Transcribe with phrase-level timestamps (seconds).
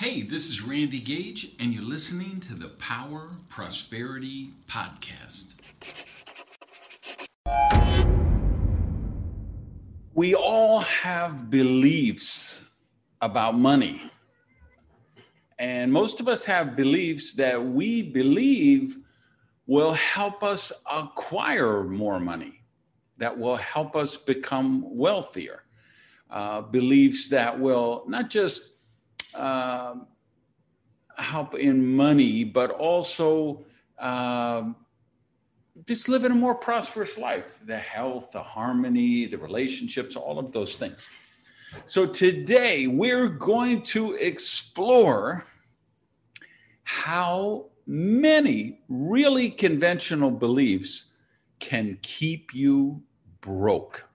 [0.00, 5.56] Hey, this is Randy Gage, and you're listening to the Power Prosperity Podcast.
[10.14, 12.70] We all have beliefs
[13.20, 14.10] about money.
[15.58, 18.96] And most of us have beliefs that we believe
[19.66, 22.62] will help us acquire more money,
[23.18, 25.64] that will help us become wealthier.
[26.30, 28.79] Uh, beliefs that will not just
[29.34, 29.94] uh,
[31.16, 33.64] help in money, but also
[33.98, 34.64] uh,
[35.86, 40.76] just living a more prosperous life the health, the harmony, the relationships, all of those
[40.76, 41.08] things.
[41.84, 45.46] So today we're going to explore
[46.82, 51.06] how many really conventional beliefs
[51.60, 53.02] can keep you
[53.40, 54.09] broke.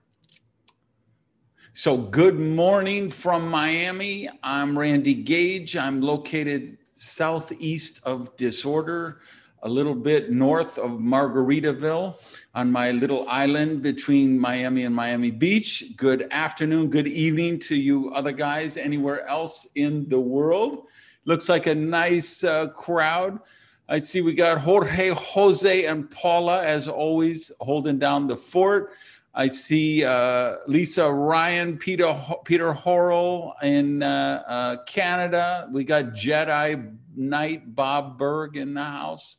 [1.78, 4.30] So, good morning from Miami.
[4.42, 5.76] I'm Randy Gage.
[5.76, 9.20] I'm located southeast of Disorder,
[9.62, 12.18] a little bit north of Margaritaville
[12.54, 15.84] on my little island between Miami and Miami Beach.
[15.98, 20.88] Good afternoon, good evening to you other guys anywhere else in the world.
[21.26, 23.38] Looks like a nice uh, crowd.
[23.86, 28.94] I see we got Jorge, Jose, and Paula, as always, holding down the fort.
[29.38, 35.68] I see uh, Lisa Ryan, Peter Peter Horrell in uh, uh, Canada.
[35.70, 39.36] We got Jedi Knight Bob Berg in the house.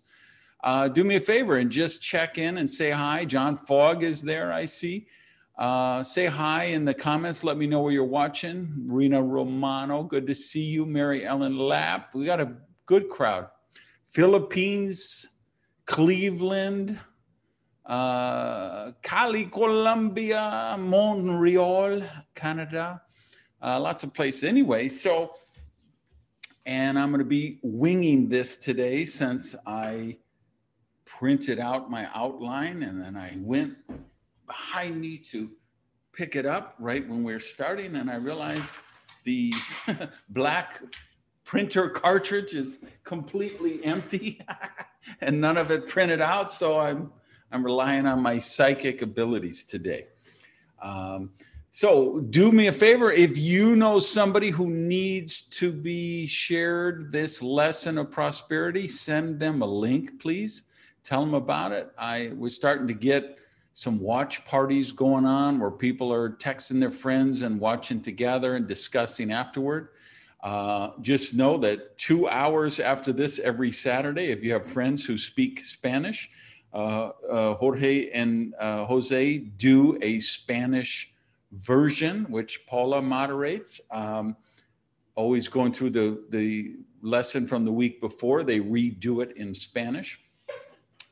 [0.63, 3.25] Uh, do me a favor and just check in and say hi.
[3.25, 5.07] John Fogg is there, I see.
[5.57, 7.43] Uh, say hi in the comments.
[7.43, 8.71] Let me know where you're watching.
[8.85, 10.85] Rena Romano, good to see you.
[10.85, 12.13] Mary Ellen Lapp.
[12.13, 12.53] We got a
[12.85, 13.47] good crowd.
[14.09, 15.25] Philippines,
[15.87, 16.99] Cleveland,
[17.87, 22.01] uh, Cali, Colombia, Montreal,
[22.35, 23.01] Canada,
[23.61, 24.43] uh, lots of places.
[24.43, 25.33] Anyway, so,
[26.65, 30.17] and I'm going to be winging this today since I
[31.05, 33.75] printed out my outline and then I went
[34.45, 35.49] behind me to
[36.11, 38.79] pick it up right when we are starting, and I realized
[39.23, 39.53] the
[40.29, 40.81] black
[41.45, 44.41] printer cartridge is completely empty
[45.21, 46.49] and none of it printed out.
[46.49, 47.11] So I'm
[47.51, 50.07] I'm relying on my psychic abilities today.
[50.81, 51.31] Um,
[51.71, 57.43] so do me a favor if you know somebody who needs to be shared this
[57.43, 60.63] lesson of prosperity, send them a link, please.
[61.03, 61.91] Tell them about it.
[61.97, 63.37] I was starting to get
[63.73, 68.67] some watch parties going on where people are texting their friends and watching together and
[68.67, 69.89] discussing afterward.
[70.41, 75.17] Uh, just know that two hours after this every Saturday, if you have friends who
[75.17, 76.29] speak Spanish,
[76.73, 81.13] Jorge and uh, Jose do a Spanish
[81.51, 83.79] version, which Paula moderates.
[83.91, 84.35] Um,
[85.15, 90.19] always going through the, the lesson from the week before, they redo it in Spanish.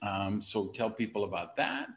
[0.02, 1.88] Um, so tell people about that.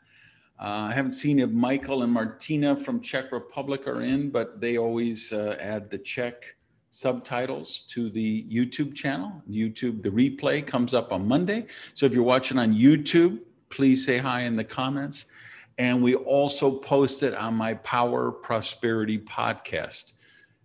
[0.59, 4.77] Uh, I haven't seen if Michael and Martina from Czech Republic are in, but they
[4.77, 6.57] always uh, add the Czech
[6.91, 9.43] subtitles to the YouTube channel.
[9.49, 11.67] YouTube, the replay comes up on Monday.
[11.95, 13.41] So if you're watching on YouTube,
[13.71, 15.27] please say hi in the comments.
[15.79, 20.15] And we also post it on my Power Prosperity podcast,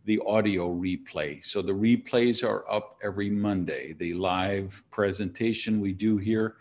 [0.06, 1.44] the audio replay.
[1.44, 3.94] So the replays are up every Monday.
[3.94, 6.56] The live presentation we do here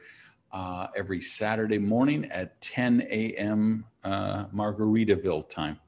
[0.53, 3.87] uh, every Saturday morning at 10 a.m.
[4.05, 5.79] Uh, Margaritaville time.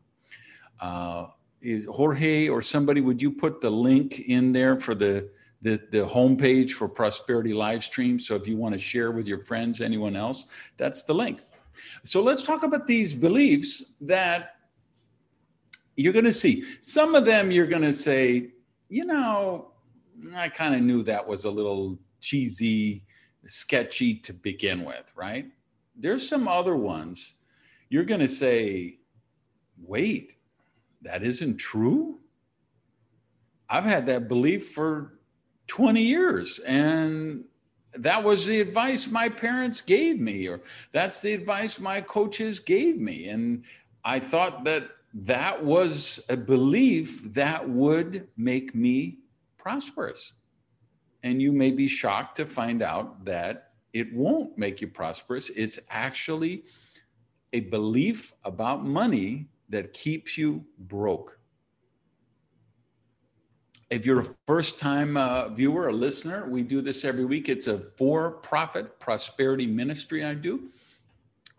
[0.80, 1.26] Uh,
[1.60, 5.30] is Jorge or somebody, would you put the link in there for the
[5.64, 8.20] the, the homepage for Prosperity live stream.
[8.20, 10.44] So if you want to share with your friends, anyone else,
[10.76, 11.40] that's the link.
[12.04, 14.56] So let's talk about these beliefs that
[15.96, 16.64] you're going to see.
[16.82, 18.50] Some of them you're going to say,
[18.90, 19.72] you know,
[20.36, 23.02] I kind of knew that was a little cheesy,
[23.46, 25.46] sketchy to begin with, right?
[25.96, 27.34] There's some other ones
[27.88, 28.98] you're going to say,
[29.78, 30.36] wait,
[31.00, 32.20] that isn't true?
[33.70, 35.13] I've had that belief for
[35.66, 36.58] 20 years.
[36.60, 37.44] And
[37.94, 40.60] that was the advice my parents gave me, or
[40.92, 43.28] that's the advice my coaches gave me.
[43.28, 43.64] And
[44.04, 49.18] I thought that that was a belief that would make me
[49.56, 50.32] prosperous.
[51.22, 55.50] And you may be shocked to find out that it won't make you prosperous.
[55.50, 56.64] It's actually
[57.52, 61.38] a belief about money that keeps you broke.
[63.94, 67.48] If you're a first time uh, viewer, a listener, we do this every week.
[67.48, 70.68] It's a for profit prosperity ministry I do,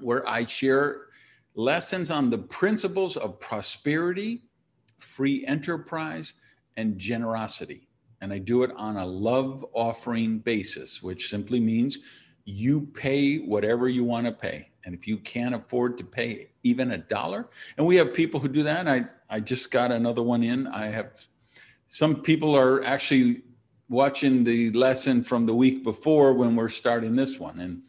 [0.02, 1.04] where I share
[1.54, 4.42] lessons on the principles of prosperity,
[4.98, 6.34] free enterprise,
[6.76, 7.88] and generosity.
[8.20, 12.00] And I do it on a love offering basis, which simply means
[12.44, 14.72] you pay whatever you want to pay.
[14.84, 17.48] And if you can't afford to pay even a dollar,
[17.78, 18.90] and we have people who do that.
[18.90, 20.68] I, I just got another one in.
[20.68, 21.26] I have
[21.96, 23.42] some people are actually
[23.88, 27.58] watching the lesson from the week before when we're starting this one.
[27.62, 27.84] And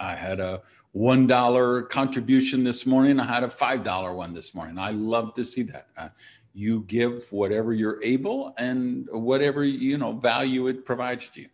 [0.00, 0.60] I had a
[0.96, 3.20] $1 contribution this morning.
[3.20, 4.76] I had a $5 one this morning.
[4.76, 5.86] I love to see that.
[5.96, 6.08] Uh,
[6.52, 11.48] you give whatever you're able and whatever, you know, value it provides to you.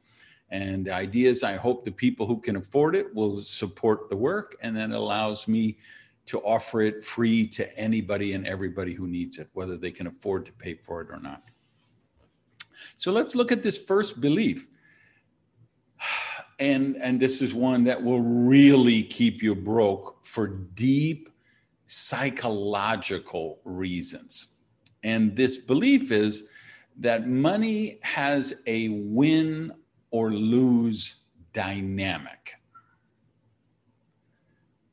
[0.48, 4.16] And the idea is I hope the people who can afford it will support the
[4.16, 5.76] work and then allows me
[6.24, 10.46] to offer it free to anybody and everybody who needs it, whether they can afford
[10.46, 11.42] to pay for it or not.
[12.94, 14.68] So let's look at this first belief.
[16.60, 21.28] And, and this is one that will really keep you broke for deep
[21.86, 24.54] psychological reasons.
[25.04, 26.48] And this belief is
[26.98, 29.72] that money has a win
[30.10, 31.16] or lose
[31.52, 32.54] dynamic.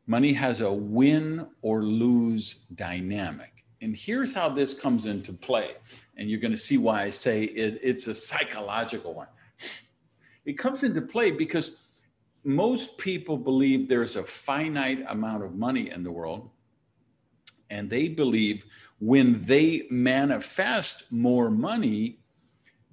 [0.07, 3.54] Money has a win or lose dynamic.
[3.81, 5.71] And here's how this comes into play.
[6.17, 9.27] And you're going to see why I say it, it's a psychological one.
[10.45, 11.71] It comes into play because
[12.43, 16.49] most people believe there's a finite amount of money in the world.
[17.69, 18.65] And they believe
[18.99, 22.19] when they manifest more money,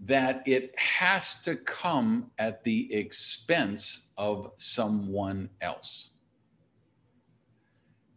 [0.04, 6.10] that it has to come at the expense of someone else.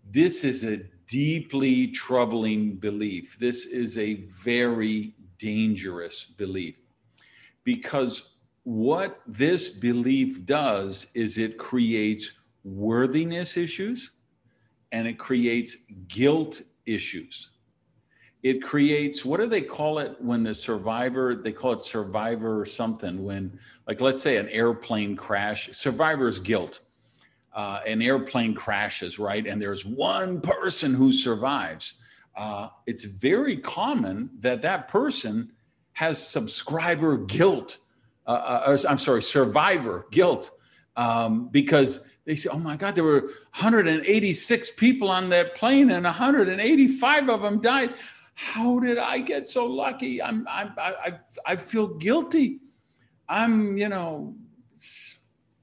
[0.09, 3.37] This is a deeply troubling belief.
[3.39, 6.79] This is a very dangerous belief
[7.63, 12.31] because what this belief does is it creates
[12.63, 14.11] worthiness issues
[14.91, 17.51] and it creates guilt issues
[18.45, 22.65] it creates what do they call it when the survivor they call it survivor or
[22.65, 26.81] something when like let's say an airplane crash survivor's guilt
[27.55, 31.95] uh, an airplane crashes right and there's one person who survives
[32.35, 35.51] uh, it's very common that that person
[35.93, 37.79] has subscriber guilt
[38.27, 40.51] uh, uh i'm sorry survivor guilt
[40.97, 43.21] um, because they say, oh my God, there were
[43.59, 47.93] 186 people on that plane and 185 of them died
[48.35, 50.21] how did I get so lucky?
[50.21, 52.59] I'm, I'm I, I feel guilty.
[53.27, 54.35] I'm, you know,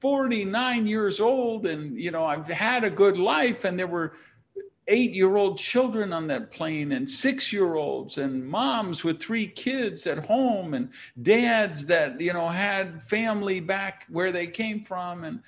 [0.03, 4.15] 49 years old and, you know, I've had a good life and there were
[4.89, 9.47] eight year old children on that plane and six year olds and moms with three
[9.47, 10.89] kids at home and
[11.21, 15.39] dads that, you know, had family back where they came from and,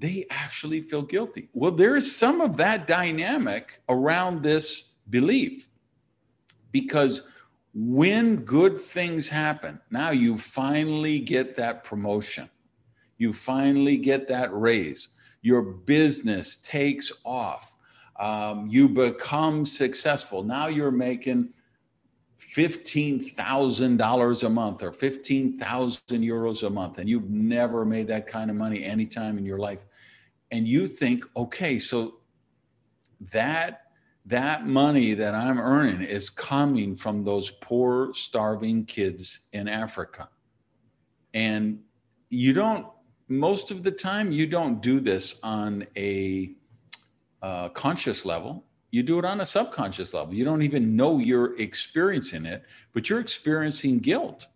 [0.00, 1.48] they actually feel guilty.
[1.52, 5.68] Well, there is some of that dynamic around this belief
[6.70, 7.22] because
[7.74, 12.48] when good things happen, now you finally get that promotion,
[13.18, 15.08] you finally get that raise,
[15.42, 17.74] your business takes off,
[18.18, 20.42] um, you become successful.
[20.42, 21.50] Now you're making
[22.40, 28.56] $15,000 a month or 15,000 euros a month, and you've never made that kind of
[28.56, 29.84] money anytime in your life.
[30.50, 32.20] And you think, okay, so
[33.32, 33.82] that
[34.28, 40.28] that money that I'm earning is coming from those poor, starving kids in Africa.
[41.32, 41.80] And
[42.28, 42.86] you don't,
[43.28, 46.52] most of the time, you don't do this on a
[47.42, 48.64] uh, conscious level.
[48.90, 50.34] You do it on a subconscious level.
[50.34, 54.46] You don't even know you're experiencing it, but you're experiencing guilt.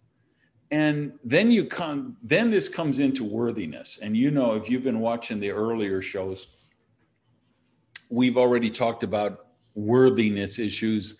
[0.71, 3.99] And then you come, then this comes into worthiness.
[4.00, 6.49] And you know, if you've been watching the earlier shows,
[8.11, 11.17] we've already talked about worthiness issues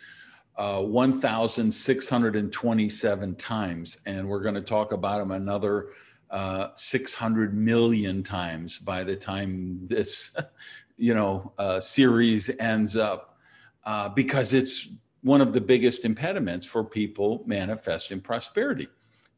[0.57, 5.93] uh, 1,627 times, and we're going to talk about them another
[6.33, 10.35] uh, 600 million times by the time this,
[10.97, 13.39] you know, uh, series ends up,
[13.85, 14.89] uh, because it's
[15.23, 18.89] one of the biggest impediments for people manifesting prosperity.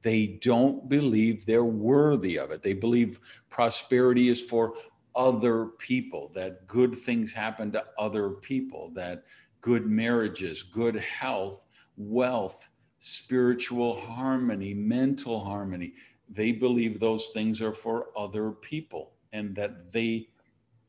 [0.03, 2.63] They don't believe they're worthy of it.
[2.63, 3.21] They believe
[3.51, 4.75] prosperity is for
[5.17, 9.25] other people, that good things happen to other people, that
[9.61, 15.95] good marriages, good health, wealth, spiritual harmony, mental harmony.
[16.29, 20.29] They believe those things are for other people and that they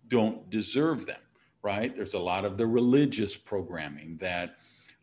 [0.08, 1.22] don't deserve them,
[1.62, 1.96] right?
[1.96, 4.58] There's a lot of the religious programming that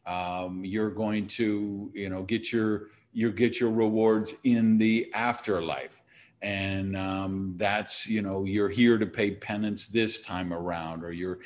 [0.06, 6.02] um, you're going to, you know, get your you get your rewards in the afterlife
[6.42, 11.38] and um, that's you know you're here to pay penance this time around or you're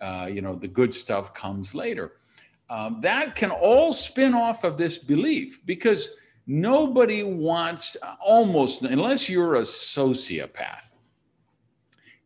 [0.00, 2.14] uh, you know the good stuff comes later
[2.70, 6.10] um, that can all spin off of this belief because
[6.46, 10.88] nobody wants almost unless you're a sociopath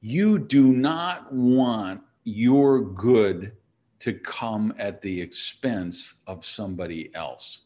[0.01, 3.53] you do not want your good
[3.99, 7.63] to come at the expense of somebody else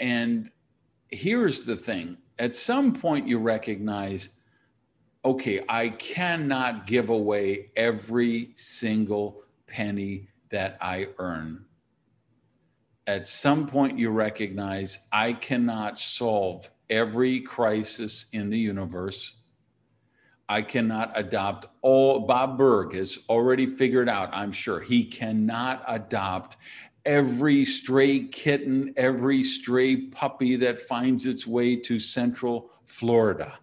[0.00, 0.50] and
[1.10, 4.30] here's the thing at some point you recognize
[5.26, 11.64] okay, I cannot give away every single penny that I earn.
[13.06, 19.34] At some point, you recognize I cannot solve every crisis in the universe.
[20.48, 22.20] I cannot adopt all.
[22.20, 26.56] Bob Berg has already figured out, I'm sure, he cannot adopt
[27.04, 33.54] every stray kitten, every stray puppy that finds its way to Central Florida.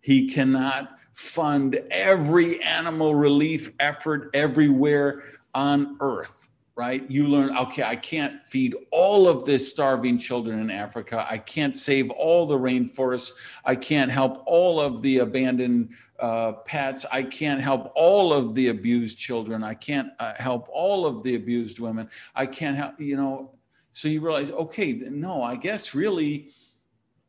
[0.00, 6.47] He cannot fund every animal relief effort everywhere on earth,
[6.78, 7.10] right?
[7.10, 11.26] You learn, okay, I can't feed all of the starving children in Africa.
[11.28, 13.32] I can't save all the rainforests.
[13.64, 17.04] I can't help all of the abandoned uh, pets.
[17.10, 19.64] I can't help all of the abused children.
[19.64, 22.08] I can't uh, help all of the abused women.
[22.36, 23.58] I can't help, you know.
[23.90, 26.50] So you realize, okay, no, I guess really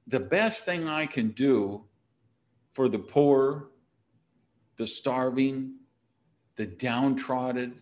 [0.06, 1.86] the best thing I can do
[2.72, 3.72] for the poor,
[4.77, 5.74] the starving,
[6.56, 7.82] the downtrodden,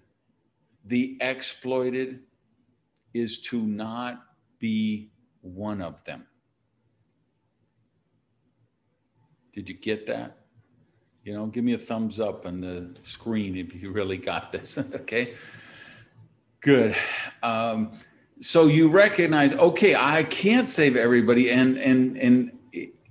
[0.88, 2.22] the exploited
[3.14, 4.24] is to not
[4.60, 6.26] be one of them.
[9.54, 10.38] Did you get that?
[11.24, 14.78] You know, give me a thumbs up on the screen if you really got this.
[14.96, 15.34] okay.
[16.62, 16.96] Good.
[17.44, 17.92] Um,
[18.40, 22.52] so you recognize, okay, I can't save everybody, and and and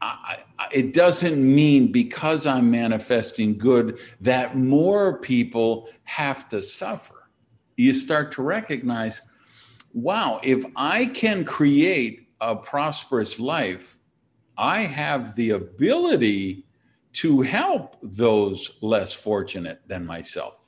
[0.01, 0.39] I,
[0.73, 7.16] it doesn't mean because I'm manifesting good that more people have to suffer.
[7.77, 9.23] You start to recognize,
[9.93, 13.99] wow, if I can create a prosperous life,
[14.57, 16.65] I have the ability
[17.15, 20.67] to help those less fortunate than myself.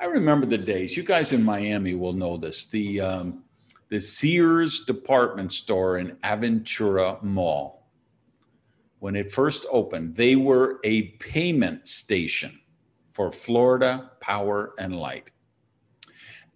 [0.00, 3.44] I remember the days, you guys in Miami will know this, the, um,
[3.88, 7.88] the Sears department store in Aventura Mall.
[9.00, 12.60] When it first opened, they were a payment station
[13.18, 15.32] for Florida Power and Light.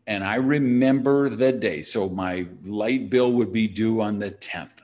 [0.07, 1.83] And I remember the day.
[1.83, 4.79] So my light bill would be due on the 10th.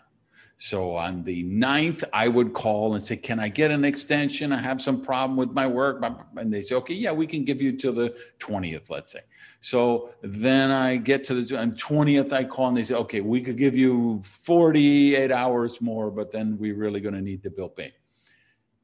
[0.56, 4.52] So on the 9th, I would call and say, Can I get an extension?
[4.52, 6.04] I have some problem with my work.
[6.36, 9.20] And they say, Okay, yeah, we can give you till the 20th, let's say.
[9.60, 13.56] So then I get to the 20th, I call and they say, Okay, we could
[13.56, 17.92] give you 48 hours more, but then we're really going to need the bill paid.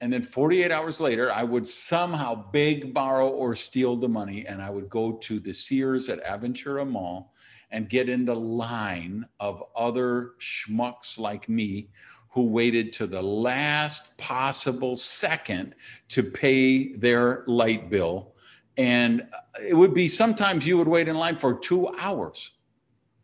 [0.00, 4.46] And then 48 hours later, I would somehow beg, borrow, or steal the money.
[4.46, 7.32] And I would go to the Sears at Aventura Mall
[7.70, 11.88] and get in the line of other schmucks like me
[12.28, 15.74] who waited to the last possible second
[16.08, 18.34] to pay their light bill.
[18.76, 22.52] And uh, it would be sometimes you would wait in line for two hours,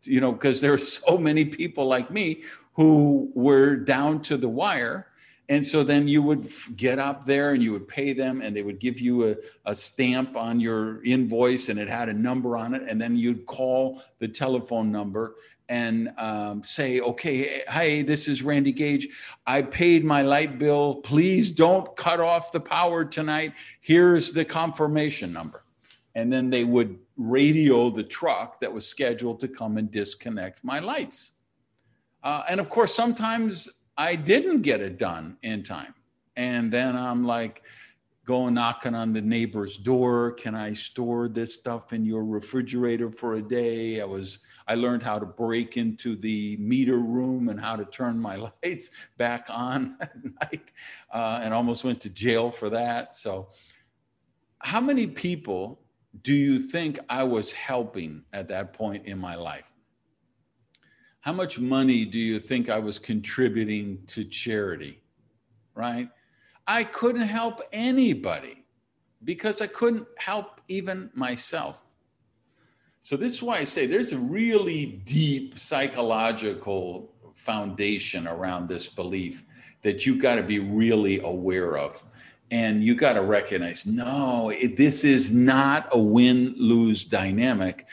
[0.03, 4.47] you know, because there are so many people like me who were down to the
[4.47, 5.07] wire
[5.51, 8.63] and so then you would get up there and you would pay them, and they
[8.63, 12.73] would give you a, a stamp on your invoice and it had a number on
[12.73, 12.83] it.
[12.87, 15.35] And then you'd call the telephone number
[15.67, 19.09] and um, say, okay, hey, this is Randy Gage.
[19.45, 21.01] I paid my light bill.
[21.01, 23.51] Please don't cut off the power tonight.
[23.81, 25.65] Here's the confirmation number.
[26.15, 30.79] And then they would radio the truck that was scheduled to come and disconnect my
[30.79, 31.33] lights.
[32.23, 33.69] Uh, and of course, sometimes
[34.01, 35.93] I didn't get it done in time.
[36.35, 37.61] And then I'm like,
[38.25, 40.31] going knocking on the neighbor's door.
[40.31, 44.01] Can I store this stuff in your refrigerator for a day?
[44.01, 48.17] I was I learned how to break into the meter room and how to turn
[48.19, 50.71] my lights back on at night,
[51.11, 53.13] uh, and almost went to jail for that.
[53.13, 53.49] So,
[54.59, 55.81] how many people
[56.23, 59.73] do you think I was helping at that point in my life?
[61.21, 65.01] How much money do you think I was contributing to charity?
[65.75, 66.09] Right?
[66.67, 68.65] I couldn't help anybody
[69.23, 71.85] because I couldn't help even myself.
[72.99, 79.43] So this is why I say there's a really deep psychological foundation around this belief
[79.81, 82.03] that you've got to be really aware of.
[82.51, 87.87] And you got to recognize no, it, this is not a win lose dynamic.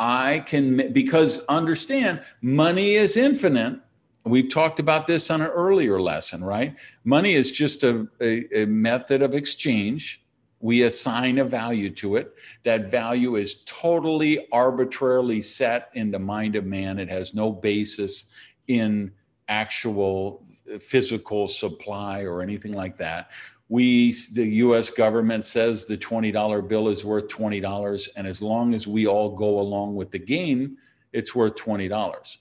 [0.00, 3.78] I can, because understand money is infinite.
[4.24, 6.74] We've talked about this on an earlier lesson, right?
[7.04, 10.20] Money is just a, a, a method of exchange
[10.60, 12.34] we assign a value to it.
[12.64, 16.98] That value is totally arbitrarily set in the mind of man.
[16.98, 18.26] It has no basis
[18.68, 19.10] in
[19.48, 23.30] actual uh, physical supply or anything like that.
[23.70, 28.08] We, the US government says the $20 bill is worth $20.
[28.16, 30.76] And as long as we all go along with the game,
[31.12, 32.38] it's worth $20.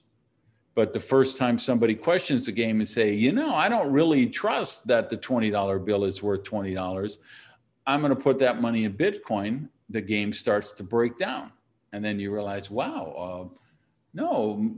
[0.75, 4.25] But the first time somebody questions the game and say, you know, I don't really
[4.25, 7.17] trust that the $20 bill is worth $20.
[7.85, 11.51] I'm going to put that money in Bitcoin, the game starts to break down.
[11.93, 13.55] And then you realize, wow, uh,
[14.13, 14.71] no,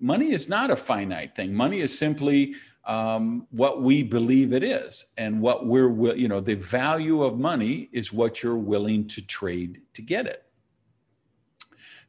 [0.00, 1.54] money is not a finite thing.
[1.54, 5.06] Money is simply um, what we believe it is.
[5.16, 9.80] And what we're, you know, the value of money is what you're willing to trade
[9.94, 10.44] to get it.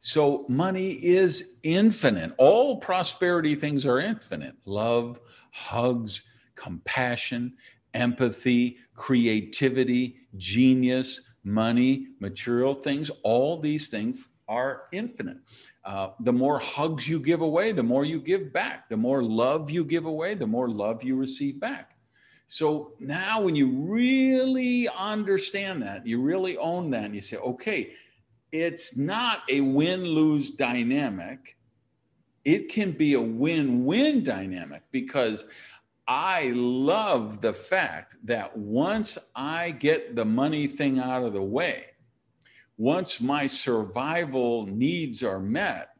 [0.00, 2.32] So money is infinite.
[2.36, 6.24] All prosperity things are infinite love, hugs,
[6.56, 7.54] compassion,
[7.94, 15.38] empathy, creativity, genius, money, material things, all these things are infinite.
[15.84, 18.88] Uh, the more hugs you give away, the more you give back.
[18.88, 21.94] The more love you give away, the more love you receive back.
[22.46, 27.92] So now, when you really understand that, you really own that, and you say, okay,
[28.52, 31.56] it's not a win lose dynamic.
[32.44, 35.46] It can be a win win dynamic because
[36.06, 41.86] I love the fact that once I get the money thing out of the way,
[42.76, 45.90] once my survival needs are met,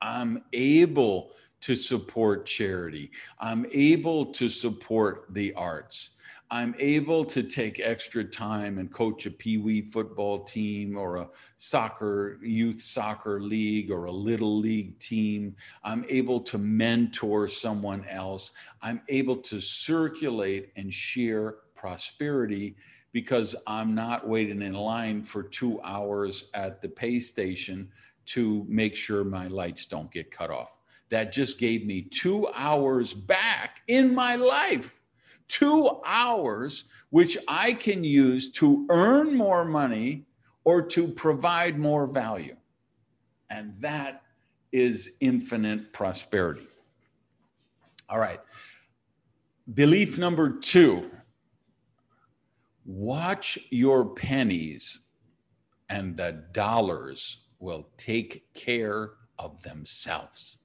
[0.00, 3.10] I'm able to support charity.
[3.40, 6.10] I'm able to support the arts.
[6.48, 11.28] I'm able to take extra time and coach a pee wee football team or a
[11.56, 15.56] soccer, youth soccer league or a little league team.
[15.82, 18.52] I'm able to mentor someone else.
[18.80, 22.76] I'm able to circulate and share prosperity
[23.12, 27.88] because I'm not waiting in line for two hours at the pay station
[28.26, 30.76] to make sure my lights don't get cut off.
[31.08, 35.00] That just gave me two hours back in my life
[35.48, 40.26] two hours, which I can use to earn more money
[40.64, 42.56] or to provide more value.
[43.50, 44.22] And that
[44.72, 46.66] is infinite prosperity.
[48.08, 48.40] All right.
[49.72, 51.10] Belief number two
[52.86, 55.00] watch your pennies,
[55.88, 60.58] and the dollars will take care of themselves.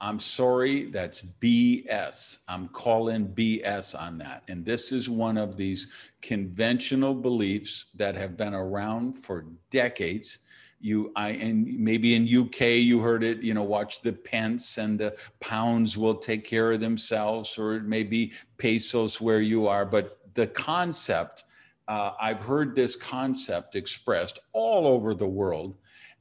[0.00, 2.38] I'm sorry, that's BS.
[2.46, 4.44] I'm calling BS on that.
[4.46, 5.88] And this is one of these
[6.22, 10.38] conventional beliefs that have been around for decades.
[10.80, 13.42] You, I, and maybe in UK you heard it.
[13.42, 17.84] You know, watch the pence and the pounds will take care of themselves, or it
[17.84, 19.84] may be pesos where you are.
[19.84, 21.44] But the concept,
[21.88, 25.76] uh, I've heard this concept expressed all over the world,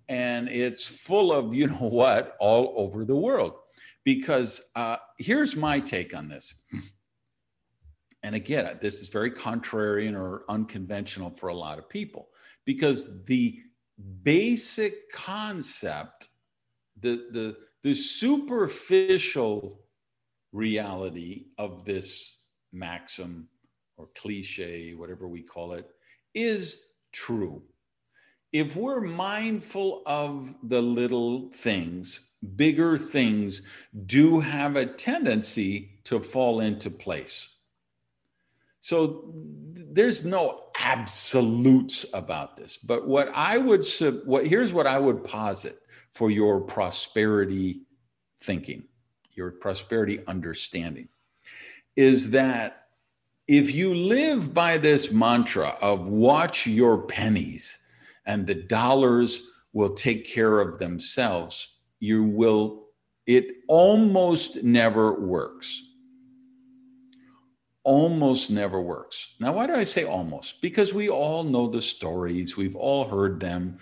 [0.10, 3.54] and it's full of you know what all over the world
[4.08, 6.62] because uh, here's my take on this.
[8.24, 12.30] And again, this is very contrarian or unconventional for a lot of people
[12.64, 13.60] because the
[14.24, 16.30] basic concept,
[17.00, 19.80] the, the, the superficial
[20.52, 22.38] reality of this
[22.72, 23.48] maxim
[23.98, 25.90] or cliche, whatever we call it,
[26.34, 27.62] is true.
[28.54, 33.62] If we're mindful of the little things, bigger things
[34.06, 37.50] do have a tendency to fall into place.
[38.88, 39.26] So
[39.74, 43.86] there's no absolutes about this, but what I would
[44.24, 45.82] what here's what I would posit
[46.14, 47.82] for your prosperity
[48.40, 48.86] thinking,
[49.34, 51.10] your prosperity understanding
[51.98, 52.86] is that
[53.50, 57.80] if you live by this mantra of watch your pennies
[58.26, 59.42] and the dollars
[59.74, 62.86] will take care of themselves, you will,
[63.26, 65.87] it almost never works.
[67.88, 69.30] Almost never works.
[69.40, 70.62] Now, why do I say almost?
[70.62, 73.78] Because we all know the stories, we've all heard them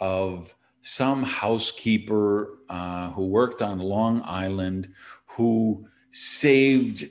[0.00, 4.88] of some housekeeper uh, who worked on Long Island
[5.26, 7.04] who saved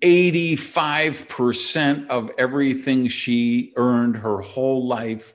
[0.00, 5.34] 85% of everything she earned her whole life.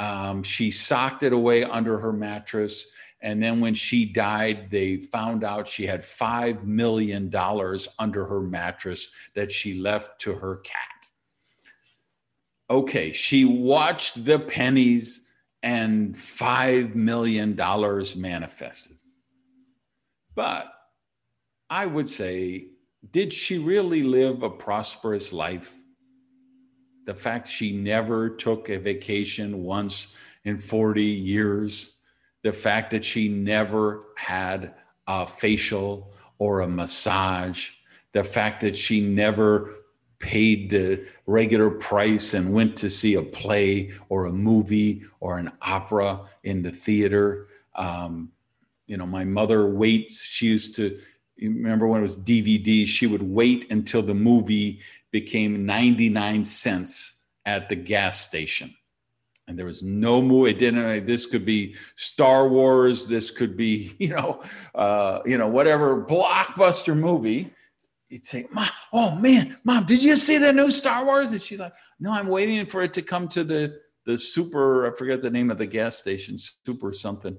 [0.00, 2.88] Um, she socked it away under her mattress.
[3.22, 7.30] And then when she died, they found out she had $5 million
[7.98, 11.10] under her mattress that she left to her cat.
[12.70, 15.28] Okay, she watched the pennies
[15.62, 17.54] and $5 million
[18.16, 18.96] manifested.
[20.34, 20.72] But
[21.68, 22.68] I would say,
[23.10, 25.74] did she really live a prosperous life?
[27.04, 30.08] The fact she never took a vacation once
[30.44, 31.94] in 40 years,
[32.42, 34.74] the fact that she never had
[35.06, 37.70] a facial or a massage,
[38.12, 39.74] the fact that she never
[40.18, 45.50] paid the regular price and went to see a play or a movie or an
[45.62, 47.48] opera in the theater.
[47.74, 48.30] Um,
[48.86, 50.22] you know, my mother waits.
[50.22, 50.98] She used to,
[51.40, 57.68] remember when it was DVD, she would wait until the movie became 99 cents at
[57.68, 58.74] the gas station.
[59.50, 60.52] And there was no movie.
[60.52, 61.06] It didn't.
[61.06, 63.06] This could be Star Wars.
[63.06, 64.44] This could be, you know,
[64.76, 67.52] uh, you know, whatever blockbuster movie
[68.08, 71.32] he'd say, Mom, oh man, mom, did you see the new Star Wars?
[71.32, 74.96] And she's like, No, I'm waiting for it to come to the the super, I
[74.96, 77.36] forget the name of the gas station, super something,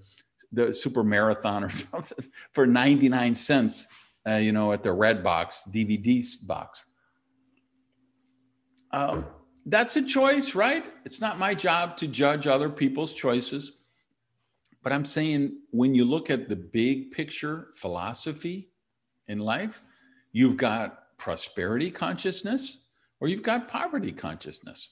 [0.52, 3.88] the super marathon or something for 99 cents,
[4.28, 6.86] uh, you know, at the red box, DVD box.
[8.91, 9.26] Um,
[9.65, 10.86] that's a choice, right?
[11.06, 13.74] It's not my job to judge other people's choices.
[14.84, 18.71] But I'm saying when you look at the big picture philosophy
[19.28, 19.84] in life,
[20.32, 22.86] You've got prosperity consciousness
[23.19, 24.89] or you've got poverty consciousness.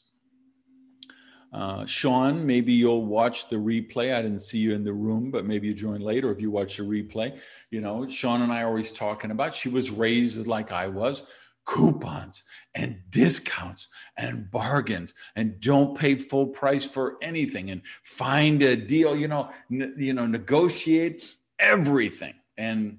[1.52, 4.14] Uh, Sean, maybe you'll watch the replay.
[4.14, 6.78] I didn't see you in the room, but maybe you join later if you watch
[6.78, 7.40] the replay.
[7.72, 11.24] You know, Sean and I are always talking about she was raised like I was
[11.66, 12.44] coupons
[12.74, 19.16] and discounts and bargains and don't pay full price for anything and find a deal
[19.16, 22.98] you know you know negotiate everything and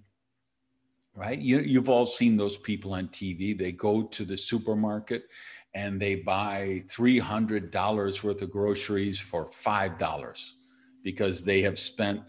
[1.15, 1.39] right?
[1.39, 3.57] You, you've all seen those people on TV.
[3.57, 5.25] They go to the supermarket
[5.75, 10.51] and they buy $300 worth of groceries for $5
[11.05, 12.23] because they have spent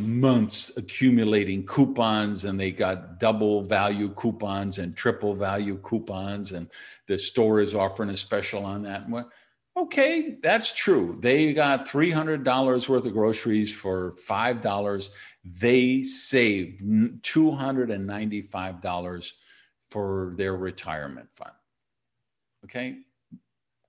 [0.00, 6.68] months accumulating coupons and they got double value coupons and triple value coupons and
[7.08, 9.06] the store is offering a special on that
[9.76, 15.10] okay that's true they got $300 worth of groceries for $5
[15.44, 19.32] they saved $295
[19.88, 21.52] for their retirement fund.
[22.64, 22.98] Okay?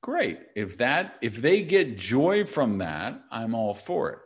[0.01, 0.39] Great.
[0.55, 4.19] If that if they get joy from that, I'm all for it.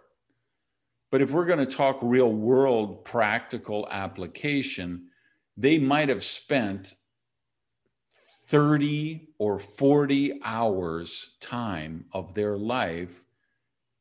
[1.12, 5.08] But if we're going to talk real world practical application,
[5.56, 6.96] they might have spent
[8.48, 13.24] 30 or 40 hours time of their life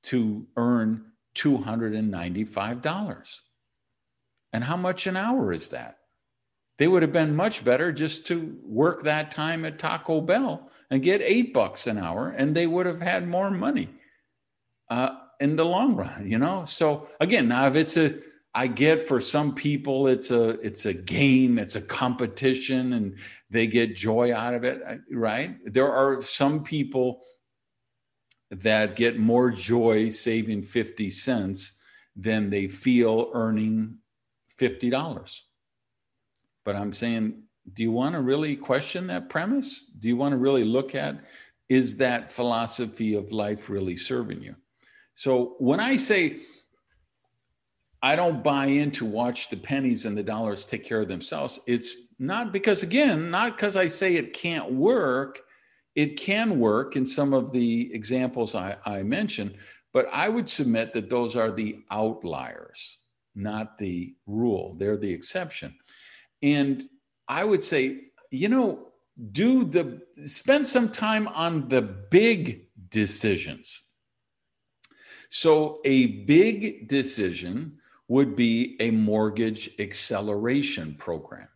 [0.04, 3.40] to earn $295.
[4.52, 5.98] And how much an hour is that?
[6.78, 11.02] They would have been much better just to work that time at Taco Bell and
[11.02, 13.88] get eight bucks an hour, and they would have had more money
[14.88, 16.64] uh, in the long run, you know?
[16.64, 18.14] So again, now if it's a,
[18.54, 23.18] I get for some people it's a it's a game, it's a competition, and
[23.50, 25.56] they get joy out of it, uh, right?
[25.64, 27.22] There are some people
[28.50, 31.72] that get more joy saving 50 cents
[32.14, 33.98] than they feel earning
[34.58, 35.40] $50.
[36.64, 37.42] But I'm saying,
[37.74, 39.86] do you want to really question that premise?
[39.86, 41.20] Do you want to really look at
[41.68, 44.54] is that philosophy of life really serving you?
[45.16, 46.38] So when I say
[48.00, 51.92] I don't buy into watch the pennies and the dollars take care of themselves, it's
[52.20, 55.40] not because, again, not because I say it can't work
[55.96, 59.56] it can work in some of the examples I, I mentioned,
[59.92, 62.98] but I would submit that those are the outliers,
[63.34, 64.76] not the rule.
[64.78, 65.74] They're the exception.
[66.42, 66.84] And
[67.26, 68.88] I would say, you know,
[69.32, 73.82] do the spend some time on the big decisions.
[75.28, 81.48] So, a big decision would be a mortgage acceleration program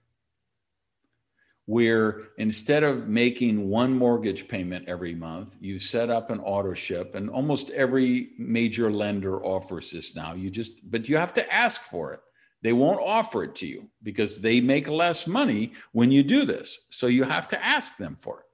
[1.70, 7.14] where instead of making one mortgage payment every month, you set up an auto ship,
[7.14, 10.34] and almost every major lender offers this now.
[10.34, 12.20] You just, but you have to ask for it.
[12.62, 16.80] They won't offer it to you because they make less money when you do this.
[16.90, 18.46] So you have to ask them for it.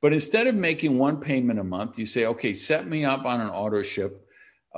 [0.00, 3.40] But instead of making one payment a month, you say, okay, set me up on
[3.40, 4.28] an auto ship,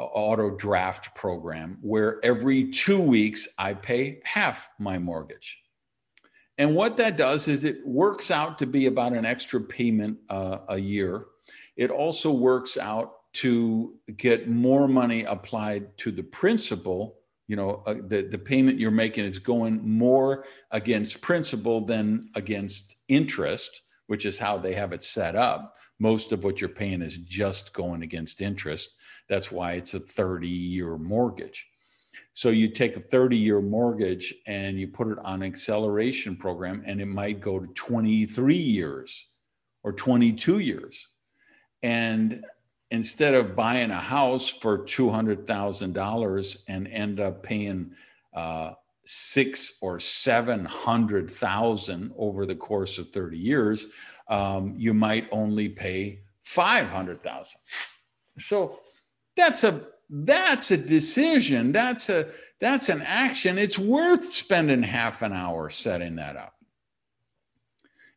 [0.00, 5.58] auto draft program where every two weeks I pay half my mortgage
[6.58, 10.58] And what that does is it works out to be about an extra payment uh,
[10.68, 11.26] a year.
[11.76, 17.16] It also works out to get more money applied to the principal.
[17.48, 22.96] You know, uh, the, the payment you're making is going more against principal than against
[23.08, 25.74] interest, which is how they have it set up.
[25.98, 28.90] Most of what you're paying is just going against interest.
[29.28, 31.66] That's why it's a 30 year mortgage.
[32.32, 36.82] So you take a 30 year mortgage and you put it on an acceleration program,
[36.86, 39.26] and it might go to 23 years
[39.82, 41.08] or 22 years.
[41.82, 42.44] And
[42.90, 47.90] instead of buying a house for $200,000 and end up paying
[48.34, 48.72] uh,
[49.04, 53.86] six or 700,000 over the course of 30 years,
[54.28, 57.60] um, you might only pay 500,000.
[58.38, 58.80] So
[59.36, 61.72] that's a that's a decision.
[61.72, 62.28] That's a
[62.60, 63.58] that's an action.
[63.58, 66.54] It's worth spending half an hour setting that up.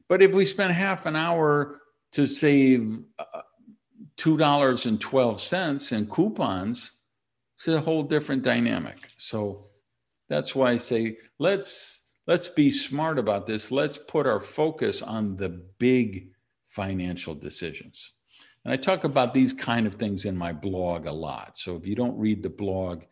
[0.08, 1.80] But if we spend half an hour
[2.14, 3.42] to save uh,
[4.18, 6.94] $2.12 in coupons
[7.58, 9.10] it's a whole different dynamic.
[9.18, 9.66] So
[10.30, 13.72] that's why i say let's let's be smart about this.
[13.72, 16.30] Let's put our focus on the big
[16.66, 18.14] financial decisions.
[18.66, 21.58] And I talk about these kind of things in my blog a lot.
[21.58, 23.04] So if you don't read the blog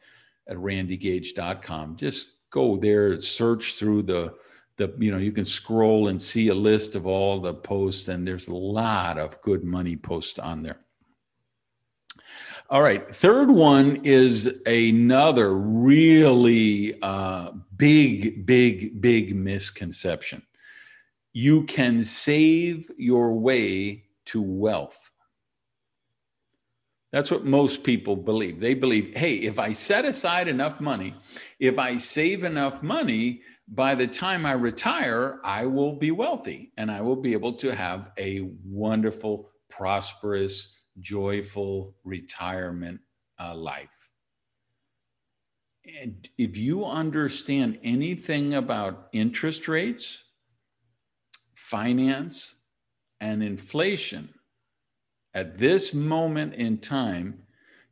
[0.48, 4.36] at randygage.com, just go there, search through the
[4.78, 8.28] the you know you can scroll and see a list of all the posts and
[8.28, 10.80] there's a lot of good money posts on there.
[12.70, 20.42] All right third one is another really uh, big big big misconception
[21.34, 25.12] you can save your way to wealth
[27.16, 28.60] that's what most people believe.
[28.60, 31.16] They believe, hey, if I set aside enough money,
[31.60, 36.92] if I save enough money, by the time I retire, I will be wealthy and
[36.92, 43.00] I will be able to have a wonderful, prosperous, joyful retirement
[43.40, 44.05] uh, life.
[46.02, 50.24] And if you understand anything about interest rates,
[51.54, 52.64] finance,
[53.22, 54.30] and inflation,
[55.34, 57.44] at this moment in time,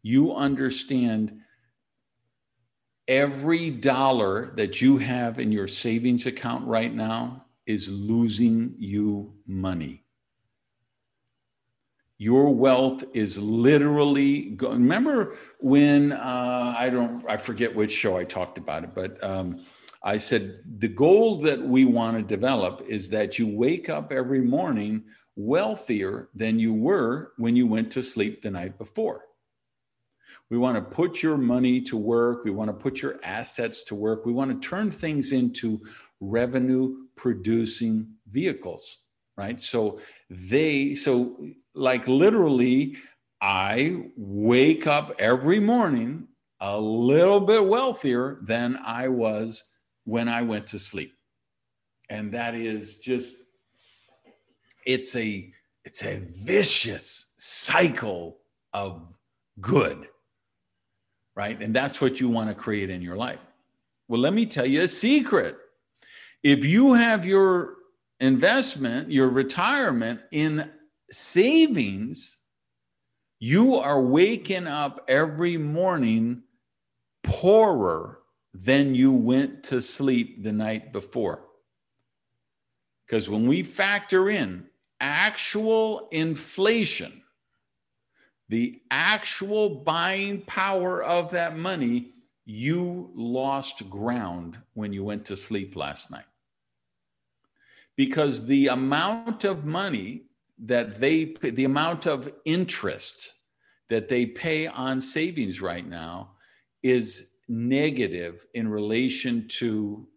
[0.02, 1.42] you understand
[3.08, 10.03] every dollar that you have in your savings account right now is losing you money.
[12.24, 14.80] Your wealth is literally going.
[14.80, 19.60] Remember when uh, I don't, I forget which show I talked about it, but um,
[20.04, 24.40] I said the goal that we want to develop is that you wake up every
[24.40, 25.04] morning
[25.36, 29.26] wealthier than you were when you went to sleep the night before.
[30.50, 32.46] We want to put your money to work.
[32.46, 34.26] We want to put your assets to work.
[34.26, 35.82] We want to turn things into
[36.22, 39.00] revenue producing vehicles,
[39.38, 39.60] right?
[39.60, 42.98] So they, so like literally,
[43.41, 46.28] I wake up every morning
[46.60, 49.65] a little bit wealthier than I was
[50.06, 51.13] when I went to sleep.
[52.10, 53.43] And that is just
[54.86, 55.52] it's a
[55.86, 58.38] it's a vicious cycle
[58.74, 59.15] of
[59.60, 60.08] good
[61.36, 63.39] right and that's what you want to create in your life
[64.08, 65.58] well let me tell you a secret
[66.41, 67.76] if you have your
[68.24, 70.70] investment your retirement in
[71.12, 72.38] savings
[73.40, 76.42] you are waking up every morning
[77.24, 78.20] poorer
[78.54, 81.46] than you went to sleep the night before
[83.06, 84.66] because when we factor in
[85.00, 87.22] actual inflation,
[88.50, 92.14] the actual buying power of that money,
[92.46, 96.26] you lost ground when you went to sleep last night.
[97.96, 100.24] Because the amount of money
[100.60, 103.34] that they, pay, the amount of interest
[103.90, 106.32] that they pay on savings right now
[106.82, 110.08] is negative in relation to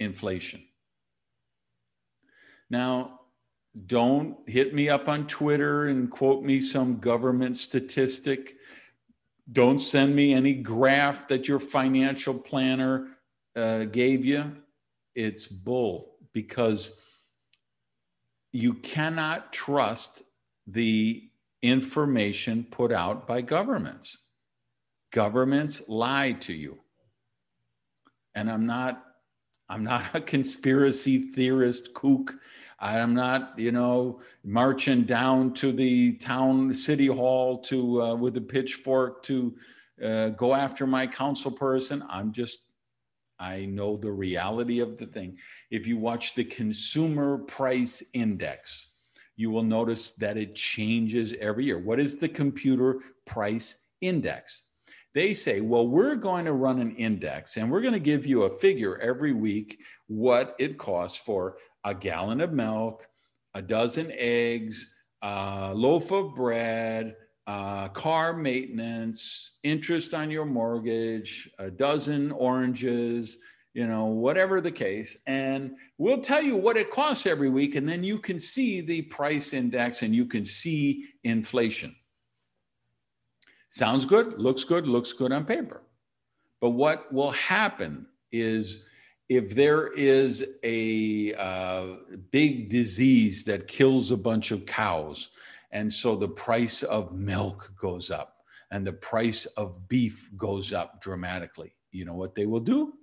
[0.00, 0.62] inflation.
[2.70, 3.20] Now,
[3.86, 8.56] don't hit me up on Twitter and quote me some government statistic.
[9.52, 13.08] Don't send me any graph that your financial planner
[13.56, 14.56] uh, gave you.
[15.14, 16.98] It's bull because
[18.54, 20.22] you cannot trust
[20.66, 21.28] the
[21.62, 24.18] information put out by governments.
[25.12, 26.78] Governments lie to you.
[28.34, 29.02] And I'm not
[29.68, 32.34] I'm not a conspiracy theorist kook
[32.84, 38.42] I'm not, you know, marching down to the town city hall to uh, with a
[38.42, 39.54] pitchfork to
[40.04, 42.04] uh, go after my council person.
[42.10, 42.58] I'm just
[43.38, 45.38] I know the reality of the thing.
[45.70, 48.88] If you watch the consumer price index,
[49.36, 51.78] you will notice that it changes every year.
[51.78, 54.64] What is the computer price index?
[55.14, 58.44] They say, well, we're going to run an index and we're going to give you
[58.44, 63.06] a figure every week what it costs for a gallon of milk,
[63.54, 64.92] a dozen eggs,
[65.22, 67.14] a loaf of bread,
[67.46, 73.38] uh, car maintenance, interest on your mortgage, a dozen oranges,
[73.74, 75.16] you know, whatever the case.
[75.26, 77.74] And we'll tell you what it costs every week.
[77.74, 81.94] And then you can see the price index and you can see inflation.
[83.68, 85.82] Sounds good, looks good, looks good on paper.
[86.60, 88.84] But what will happen is
[89.28, 91.96] if there is a uh,
[92.30, 95.30] big disease that kills a bunch of cows,
[95.74, 98.36] and so the price of milk goes up
[98.70, 101.74] and the price of beef goes up dramatically.
[101.90, 102.94] You know what they will do?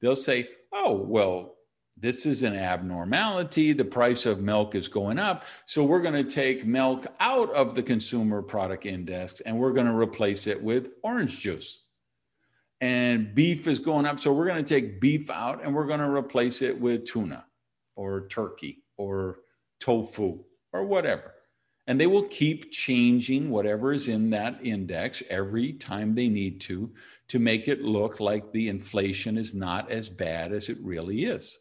[0.00, 1.54] They'll say, oh, well,
[1.98, 3.72] this is an abnormality.
[3.72, 5.44] The price of milk is going up.
[5.66, 9.86] So we're going to take milk out of the consumer product index and we're going
[9.86, 11.82] to replace it with orange juice.
[12.80, 14.18] And beef is going up.
[14.18, 17.44] So we're going to take beef out and we're going to replace it with tuna
[17.96, 19.40] or turkey or
[19.78, 21.33] tofu or whatever.
[21.86, 26.90] And they will keep changing whatever is in that index every time they need to
[27.28, 31.58] to make it look like the inflation is not as bad as it really is.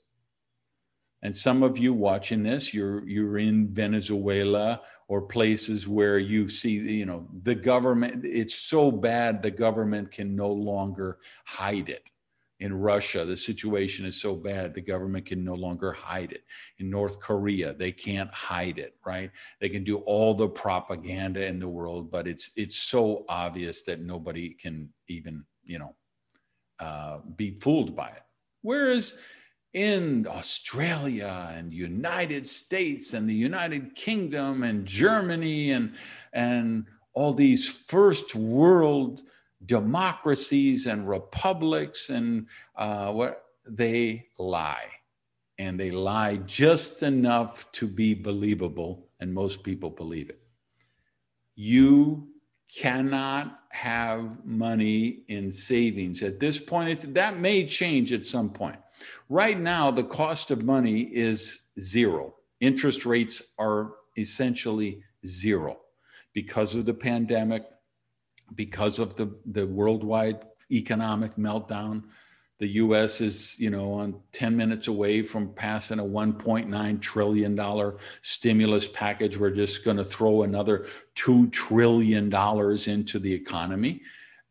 [1.23, 6.71] And some of you watching this, you're you're in Venezuela or places where you see,
[6.71, 12.09] you know, the government, it's so bad the government can no longer hide it.
[12.63, 16.45] In Russia, the situation is so bad, the government can no longer hide it.
[16.79, 19.31] In North Korea, they can't hide it, right?
[19.59, 23.99] They can do all the propaganda in the world, but it's it's so obvious that
[23.99, 25.93] nobody can even, you know,
[26.79, 28.23] uh, be fooled by it.
[28.61, 29.15] Whereas
[29.73, 35.95] in Australia and United States and the United Kingdom and Germany and
[36.31, 39.21] and all these first world
[39.65, 44.89] democracies and republics and uh, what they lie.
[45.59, 50.41] And they lie just enough to be believable and most people believe it.
[51.55, 52.27] You
[52.75, 57.13] cannot have money in savings at this point.
[57.13, 58.77] That may change at some point.
[59.29, 62.35] Right now the cost of money is zero.
[62.59, 65.79] Interest rates are essentially zero
[66.33, 67.65] because of the pandemic
[68.55, 72.03] because of the, the worldwide economic meltdown.
[72.59, 78.87] The US is, you know, on 10 minutes away from passing a $1.9 trillion stimulus
[78.87, 79.37] package.
[79.37, 80.85] We're just going to throw another
[81.15, 84.01] $2 trillion into the economy.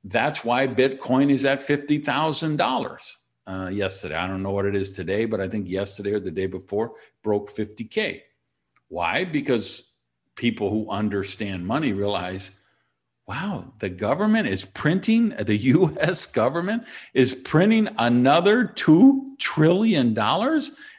[0.04, 4.16] That's why Bitcoin is at $50,000 uh, yesterday.
[4.16, 6.94] I don't know what it is today, but I think yesterday or the day before
[7.22, 8.20] broke 50K.
[8.88, 9.24] Why?
[9.24, 9.92] Because
[10.34, 12.61] people who understand money realize
[13.26, 20.16] wow, the government is printing, the US government is printing another $2 trillion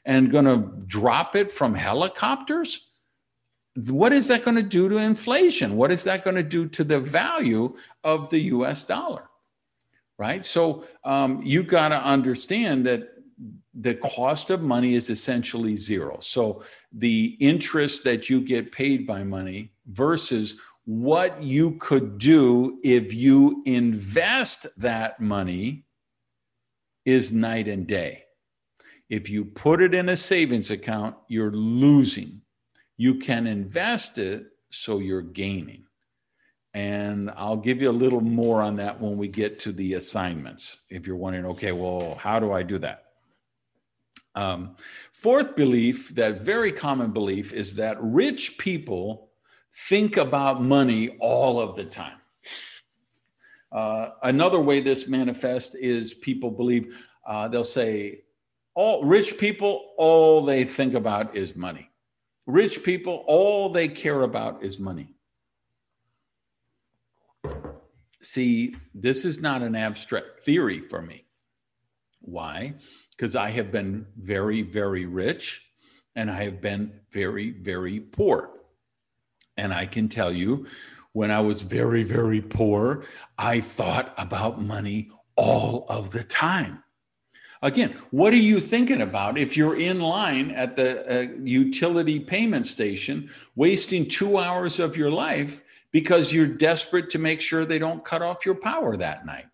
[0.06, 2.88] and going to drop it from helicopters?
[3.88, 5.76] What is that going to do to inflation?
[5.76, 9.30] What is that going to do to the value of the US dollar?
[10.20, 10.46] Right.
[10.46, 13.10] So um, you got to understand that
[13.74, 16.20] the cost of money is essentially zero.
[16.22, 23.14] So the interest that you get paid by money versus what you could do if
[23.14, 25.86] you invest that money
[27.06, 28.24] is night and day.
[29.10, 32.42] If you put it in a savings account, you're losing.
[32.98, 35.84] You can invest it so you're gaining.
[36.74, 40.80] And I'll give you a little more on that when we get to the assignments.
[40.90, 43.04] If you're wondering, okay, well, how do I do that?
[44.36, 44.76] Um,
[45.12, 49.30] fourth belief, that very common belief, is that rich people
[49.74, 52.18] think about money all of the time.
[53.72, 58.22] Uh, another way this manifests is people believe uh, they'll say,
[58.76, 61.90] all rich people, all they think about is money.
[62.46, 65.16] Rich people, all they care about is money.
[68.22, 71.26] See, this is not an abstract theory for me.
[72.22, 72.76] Why?
[73.12, 75.72] Because I have been very, very rich
[76.16, 78.52] and I have been very, very poor.
[79.58, 80.68] And I can tell you,
[81.14, 83.06] when I was very, very poor,
[83.38, 86.84] I thought about money all of the time.
[87.62, 92.66] Again, what are you thinking about if you're in line at the uh, utility payment
[92.66, 98.04] station, wasting two hours of your life because you're desperate to make sure they don't
[98.04, 99.46] cut off your power that night?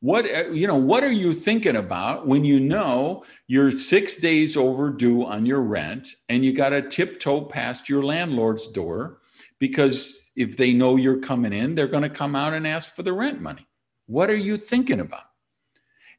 [0.00, 4.56] What uh, you know, what are you thinking about when you know you're 6 days
[4.56, 9.18] overdue on your rent and you got to tiptoe past your landlord's door
[9.58, 13.02] because if they know you're coming in, they're going to come out and ask for
[13.02, 13.66] the rent money.
[14.06, 15.24] What are you thinking about?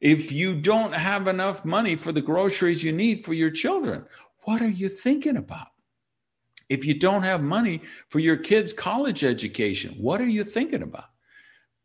[0.00, 4.04] If you don't have enough money for the groceries you need for your children,
[4.44, 5.68] what are you thinking about?
[6.68, 11.11] If you don't have money for your kids' college education, what are you thinking about?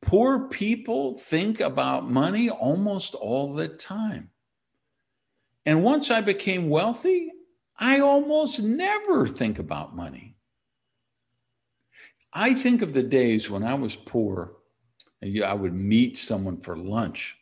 [0.01, 4.29] Poor people think about money almost all the time.
[5.65, 7.31] And once I became wealthy,
[7.77, 10.35] I almost never think about money.
[12.33, 14.53] I think of the days when I was poor
[15.21, 17.37] and I would meet someone for lunch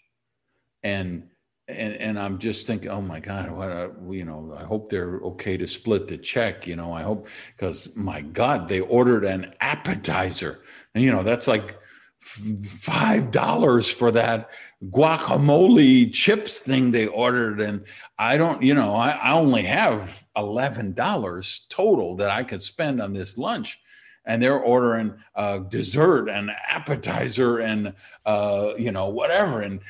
[0.84, 1.28] and
[1.68, 5.18] and and I'm just thinking, oh my God, what a, you know, I hope they're
[5.22, 6.68] okay to split the check.
[6.68, 10.62] You know, I hope because my God, they ordered an appetizer,
[10.94, 11.80] and you know that's like
[12.26, 14.50] five dollars for that
[14.90, 17.84] guacamole chips thing they ordered, and
[18.18, 23.02] I don't, you know, I, I only have eleven dollars total that I could spend
[23.02, 23.80] on this lunch.
[24.28, 27.94] And they're ordering uh, dessert and appetizer and
[28.26, 29.82] uh, you know whatever, and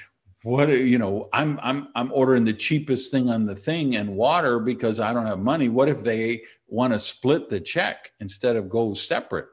[0.44, 4.60] what you know i'm i'm i'm ordering the cheapest thing on the thing and water
[4.60, 5.70] because i don't have money.
[5.70, 9.48] What if they want to split the check instead of go separate?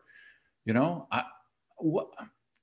[0.65, 1.23] You know i
[1.77, 2.09] what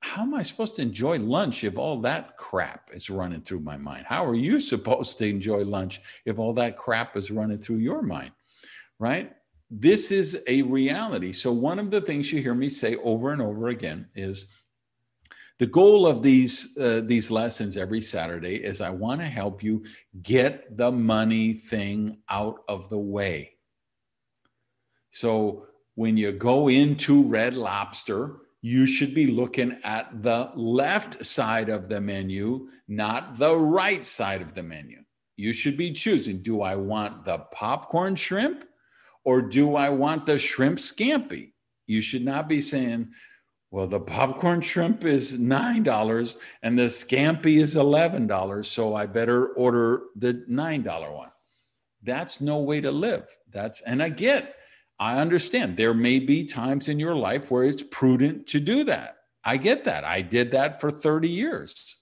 [0.01, 3.77] how am i supposed to enjoy lunch if all that crap is running through my
[3.77, 4.05] mind?
[4.07, 8.01] How are you supposed to enjoy lunch if all that crap is running through your
[8.01, 8.31] mind
[8.99, 9.31] right?
[9.71, 11.31] This is a reality.
[11.31, 14.45] So one of the things you hear me say over and over again is
[15.57, 19.83] the goal of these uh, these lessons every Saturday is I want to help you
[20.21, 23.53] get the money thing out of the way.
[25.11, 31.69] So when you go into Red Lobster, you should be looking at the left side
[31.69, 35.03] of the menu, not the right side of the menu.
[35.37, 38.65] You should be choosing do I want the popcorn shrimp
[39.23, 41.53] or do I want the shrimp scampi?
[41.87, 43.09] You should not be saying,
[43.71, 48.65] well, the popcorn shrimp is $9 and the scampi is $11.
[48.65, 51.31] So I better order the $9 one.
[52.03, 53.25] That's no way to live.
[53.51, 54.55] That's, and I get,
[54.99, 59.17] I understand there may be times in your life where it's prudent to do that.
[59.43, 60.03] I get that.
[60.03, 61.97] I did that for 30 years.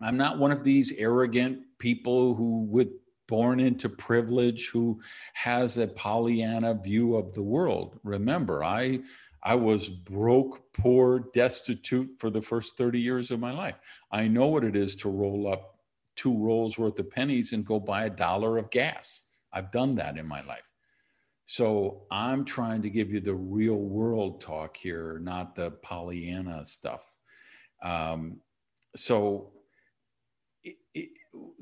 [0.00, 2.90] I'm not one of these arrogant people who would
[3.28, 5.00] born into privilege who
[5.32, 7.98] has a Pollyanna view of the world.
[8.02, 9.00] Remember, I
[9.44, 13.74] I was broke, poor, destitute for the first 30 years of my life.
[14.10, 15.78] I know what it is to roll up
[16.14, 19.24] two rolls worth of pennies and go buy a dollar of gas.
[19.52, 20.71] I've done that in my life.
[21.44, 27.12] So I'm trying to give you the real world talk here, not the Pollyanna stuff.
[27.82, 28.40] Um,
[28.94, 29.52] so
[30.62, 31.10] it, it,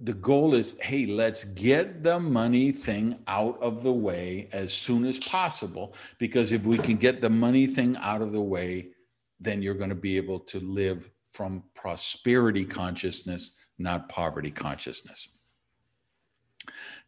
[0.03, 5.05] the goal is hey, let's get the money thing out of the way as soon
[5.05, 5.95] as possible.
[6.19, 8.91] Because if we can get the money thing out of the way,
[9.39, 15.29] then you're going to be able to live from prosperity consciousness, not poverty consciousness.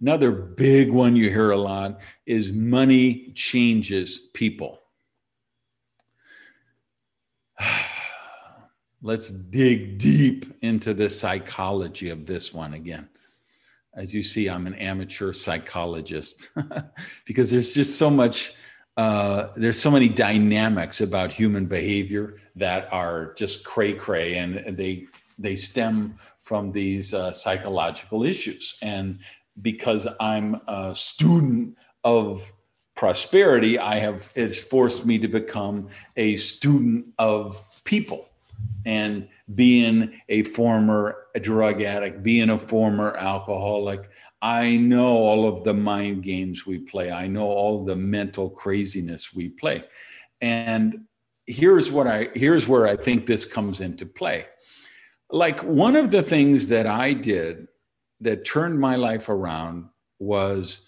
[0.01, 4.81] Another big one you hear a lot is money changes people.
[9.03, 13.09] let's dig deep into the psychology of this one again.
[13.95, 16.49] As you see, I'm an amateur psychologist
[17.27, 18.55] because there's just so much,
[18.97, 25.07] uh, there's so many dynamics about human behavior that are just cray cray and they,
[25.39, 28.77] they stem from these uh, psychological issues.
[28.81, 29.19] And
[29.61, 32.53] because I'm a student of
[32.95, 38.29] prosperity, I have, it's forced me to become a student of people
[38.85, 45.75] and being a former drug addict, being a former alcoholic, I know all of the
[45.75, 47.11] mind games we play.
[47.11, 49.85] I know all the mental craziness we play.
[50.41, 51.05] And
[51.47, 54.47] here's what I here's where I think this comes into play.
[55.31, 57.69] Like one of the things that I did
[58.23, 60.83] that turned my life around was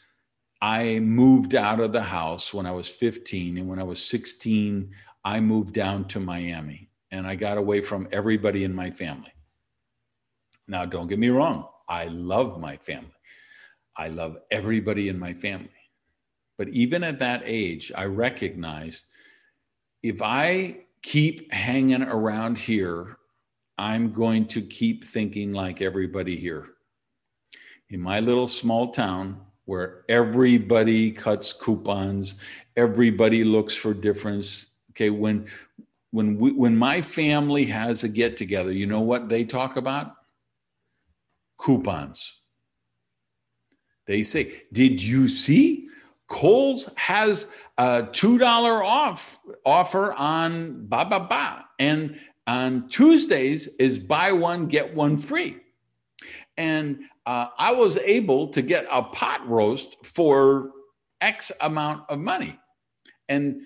[0.62, 4.90] I moved out of the house when I was 15 and when I was 16
[5.24, 9.32] I moved down to Miami and I got away from everybody in my family.
[10.66, 13.10] Now, don't get me wrong, I love my family.
[13.96, 15.70] I love everybody in my family.
[16.58, 19.06] But even at that age, I recognized
[20.02, 23.18] if I keep hanging around here,
[23.78, 26.73] I'm going to keep thinking like everybody here.
[27.90, 32.36] In my little small town where everybody cuts coupons,
[32.76, 34.66] everybody looks for difference.
[34.90, 35.46] Okay, when
[36.10, 40.14] when we, when my family has a get together, you know what they talk about?
[41.58, 42.40] Coupons.
[44.06, 45.88] They say, "Did you see
[46.28, 53.98] Kohl's has a two dollar off offer on ba ba ba, and on Tuesdays is
[53.98, 55.56] buy one get one free."
[56.56, 60.70] And uh, I was able to get a pot roast for
[61.20, 62.58] X amount of money,
[63.28, 63.62] and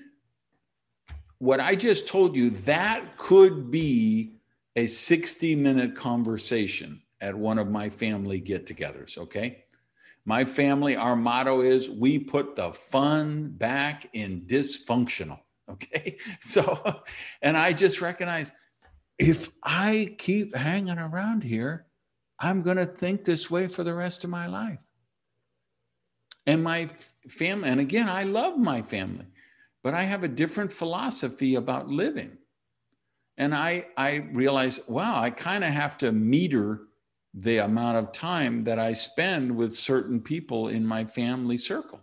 [1.39, 4.35] what I just told you, that could be
[4.77, 9.65] a 60 minute conversation at one of my family get togethers, okay?
[10.25, 15.41] My family, our motto is we put the fun back in dysfunctional,
[15.71, 16.19] okay?
[16.41, 17.03] So,
[17.43, 18.53] and I just recognize
[19.19, 21.87] if I keep hanging around here,
[22.41, 24.84] I'm going to think this way for the rest of my life.
[26.47, 26.86] And my
[27.28, 29.26] family, and again, I love my family
[29.82, 32.36] but I have a different philosophy about living.
[33.36, 36.89] And I, I realize, wow, I kind of have to meter
[37.34, 42.01] the amount of time that I spend with certain people in my family circle.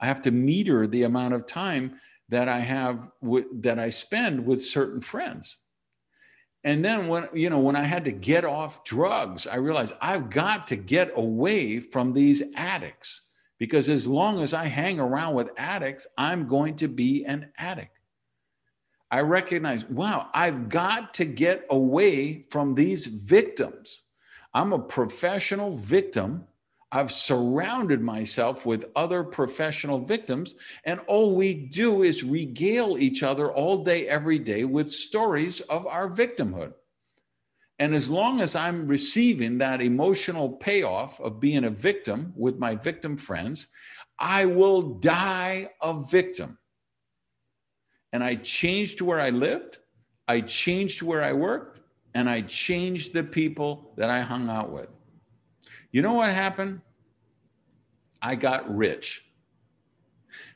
[0.00, 1.98] I have to meter the amount of time
[2.28, 5.58] that I have w- that I spend with certain friends.
[6.64, 10.30] And then when you know when I had to get off drugs, I realized I've
[10.30, 15.50] got to get away from these addicts because as long as I hang around with
[15.56, 17.98] addicts, I'm going to be an addict.
[19.10, 24.02] I recognize, wow, I've got to get away from these victims.
[24.54, 26.46] I'm a professional victim.
[26.94, 33.50] I've surrounded myself with other professional victims, and all we do is regale each other
[33.50, 36.74] all day, every day with stories of our victimhood.
[37.78, 42.76] And as long as I'm receiving that emotional payoff of being a victim with my
[42.76, 43.68] victim friends,
[44.18, 46.58] I will die a victim.
[48.12, 49.78] And I changed where I lived,
[50.28, 51.80] I changed where I worked,
[52.14, 54.88] and I changed the people that I hung out with.
[55.92, 56.80] You know what happened?
[58.20, 59.24] I got rich.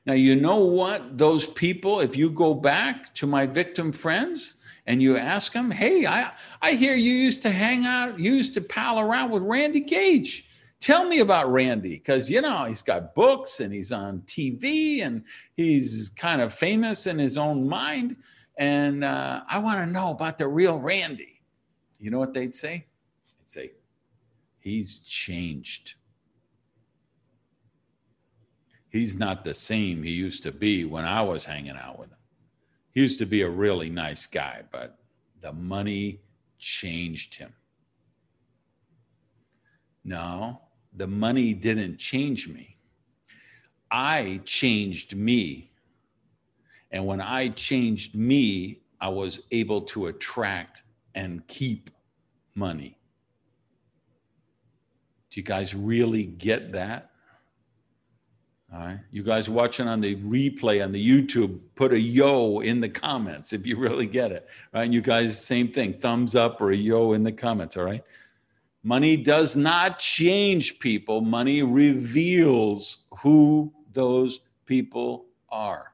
[0.06, 1.18] Now, you know what?
[1.18, 4.54] Those people, if you go back to my victim friends,
[4.86, 6.32] and you ask them, hey, I,
[6.62, 10.44] I hear you used to hang out, used to pal around with Randy Gage.
[10.80, 15.24] Tell me about Randy, because you know he's got books and he's on TV and
[15.56, 18.16] he's kind of famous in his own mind.
[18.58, 21.40] And uh, I want to know about the real Randy.
[21.98, 22.86] You know what they'd say?
[23.38, 23.70] They'd say,
[24.66, 25.94] he's changed.
[28.88, 32.18] He's not the same he used to be when I was hanging out with him.
[32.92, 34.98] He used to be a really nice guy, but
[35.40, 36.18] the money
[36.58, 37.52] changed him.
[40.02, 40.60] No,
[40.94, 42.76] the money didn't change me.
[43.92, 45.70] I changed me.
[46.90, 50.82] And when I changed me, I was able to attract
[51.14, 51.88] and keep
[52.56, 52.98] money.
[55.36, 57.10] Do you guys really get that?
[58.72, 59.00] All right.
[59.10, 63.52] You guys watching on the replay on the YouTube, put a yo in the comments
[63.52, 64.48] if you really get it.
[64.72, 64.84] Right.
[64.84, 67.76] And you guys, same thing, thumbs up or a yo in the comments.
[67.76, 68.02] All right.
[68.82, 75.92] Money does not change people, money reveals who those people are.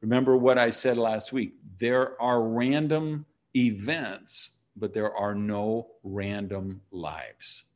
[0.00, 6.80] Remember what I said last week there are random events, but there are no random
[6.90, 7.66] lives.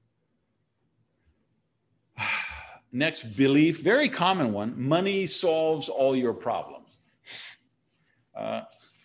[2.94, 7.00] Next belief, very common one money solves all your problems.
[8.38, 8.60] Uh,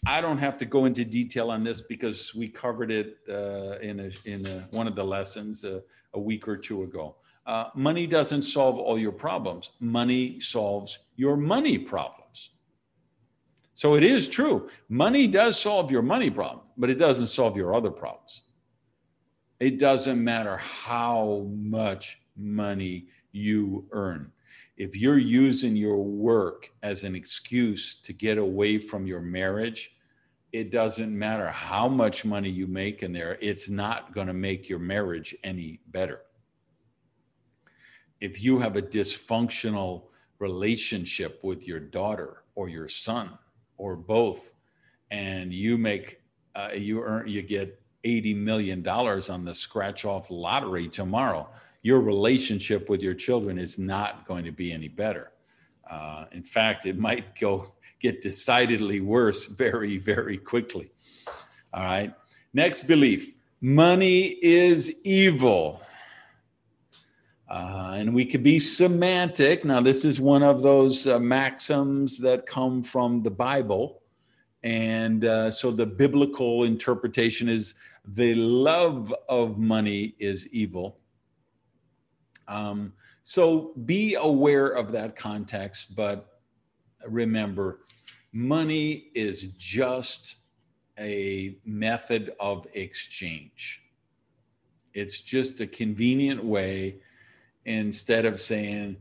[0.06, 4.00] I don't have to go into detail on this because we covered it uh, in,
[4.00, 5.80] a, in a, one of the lessons uh,
[6.14, 7.16] a week or two ago.
[7.48, 12.52] Uh, money doesn't solve all your problems, money solves your money problems.
[13.74, 14.70] So it is true.
[14.88, 18.44] Money does solve your money problem, but it doesn't solve your other problems.
[19.60, 24.32] It doesn't matter how much money you earn.
[24.78, 29.96] If you're using your work as an excuse to get away from your marriage,
[30.52, 34.70] it doesn't matter how much money you make in there, it's not going to make
[34.70, 36.22] your marriage any better.
[38.20, 40.06] If you have a dysfunctional
[40.40, 43.38] relationship with your daughter or your son
[43.78, 44.54] or both,
[45.12, 46.22] and you make,
[46.56, 51.50] uh, you earn, you get $80 million on the scratch off lottery tomorrow
[51.82, 55.32] your relationship with your children is not going to be any better.
[55.90, 60.92] Uh, in fact, it might go get decidedly worse very, very quickly.
[61.74, 62.14] All right.
[62.54, 65.82] Next belief money is evil.
[67.50, 69.66] Uh, and we could be semantic.
[69.66, 74.02] Now, this is one of those uh, maxims that come from the Bible.
[74.62, 77.74] And uh, so the biblical interpretation is
[78.06, 80.99] the love of money is evil.
[82.50, 82.94] Um,
[83.24, 86.40] so be aware of that context, but
[87.08, 87.82] remember,
[88.34, 90.38] money is just
[91.00, 93.84] a method of exchange.
[94.94, 96.98] It's just a convenient way
[97.66, 98.98] instead of saying,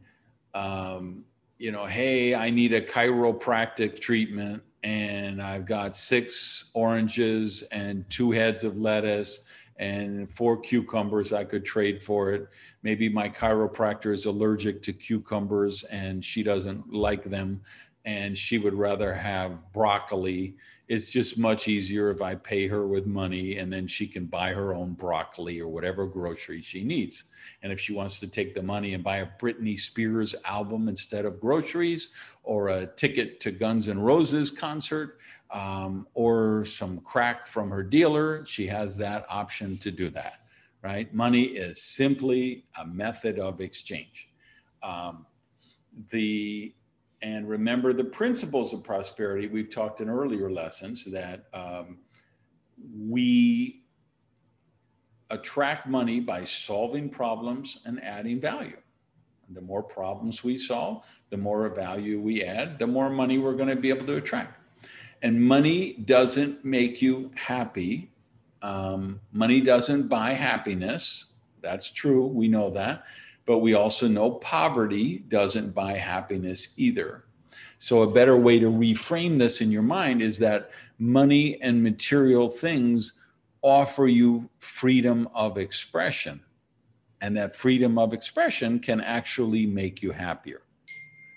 [0.55, 1.25] um,
[1.59, 8.31] you know, hey, I need a chiropractic treatment and I've got six oranges and two
[8.31, 9.41] heads of lettuce
[9.79, 12.49] and four cucumbers I could trade for it.
[12.83, 17.61] Maybe my chiropractor is allergic to cucumbers and she doesn't like them
[18.05, 20.57] and she would rather have broccoli.
[20.89, 24.55] It's just much easier if I pay her with money and then she can buy
[24.55, 27.24] her own broccoli or whatever grocery she needs.
[27.62, 31.26] And if she wants to take the money and buy a Britney Spears album instead
[31.26, 32.09] of groceries
[32.43, 35.18] or a ticket to Guns N' Roses concert
[35.51, 40.41] um, or some crack from her dealer, she has that option to do that,
[40.82, 41.12] right?
[41.12, 44.30] Money is simply a method of exchange.
[44.82, 45.26] Um,
[46.11, 46.72] the
[47.23, 49.49] and remember the principles of prosperity.
[49.49, 51.99] We've talked in earlier lessons that um,
[52.97, 53.83] we
[55.31, 58.77] attract money by solving problems and adding value.
[59.51, 63.69] The more problems we solve the more value we add the more money we're going
[63.69, 64.55] to be able to attract.
[65.23, 68.11] And money doesn't make you happy.
[68.62, 71.27] Um, money doesn't buy happiness.
[71.61, 72.27] That's true.
[72.27, 73.05] We know that
[73.49, 77.25] but we also know poverty doesn't buy happiness either.
[77.79, 82.51] So, a better way to reframe this in your mind is that money and material
[82.51, 83.15] things
[83.63, 86.43] offer you freedom of expression.
[87.23, 90.61] And that freedom of expression can actually make you happier.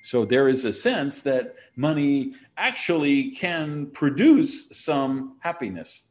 [0.04, 6.10] So, there is a sense that money actually can produce some happiness.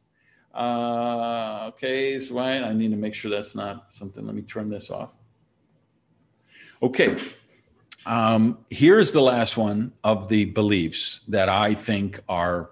[0.51, 4.25] Uh, okay, so I, I need to make sure that's not something.
[4.25, 5.15] Let me turn this off.
[6.83, 7.15] Okay.
[8.07, 12.71] Um, here's the last one of the beliefs that I think are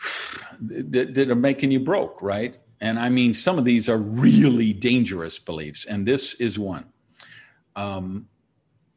[0.60, 2.56] that, that, are making you broke, right?
[2.80, 6.86] And I mean, some of these are really dangerous beliefs, and this is one.
[7.76, 8.28] Um,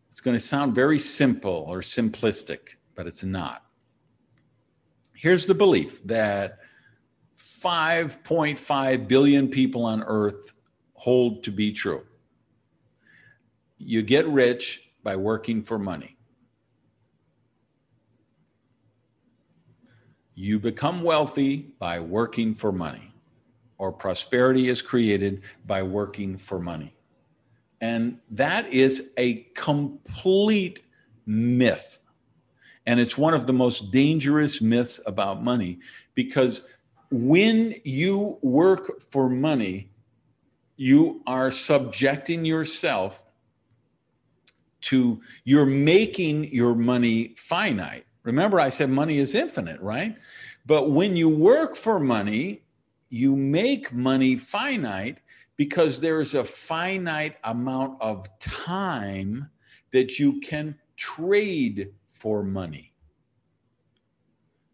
[0.08, 3.66] it's going to sound very simple or simplistic, but it's not.
[5.14, 6.60] Here's the belief that
[7.38, 10.54] 5.5 billion people on earth
[10.94, 12.04] hold to be true
[13.82, 16.18] you get rich by working for money.
[20.36, 23.14] You become wealthy by working for money,
[23.78, 26.96] or prosperity is created by working for money.
[27.82, 30.84] And that is a complete
[31.26, 32.00] myth.
[32.86, 35.80] And it's one of the most dangerous myths about money
[36.16, 36.68] because
[37.12, 39.92] when you work for money,
[40.78, 43.26] you are subjecting yourself
[44.82, 48.06] to you're making your money finite.
[48.24, 50.16] Remember, I said money is infinite, right?
[50.66, 52.62] But when you work for money,
[53.10, 55.20] you make money finite
[55.58, 59.50] because there is a finite amount of time
[59.92, 62.94] that you can trade for money.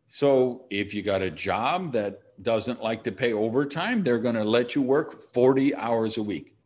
[0.08, 4.44] So if you got a job that doesn't like to pay overtime, they're going to
[4.44, 6.57] let you work 40 hours a week.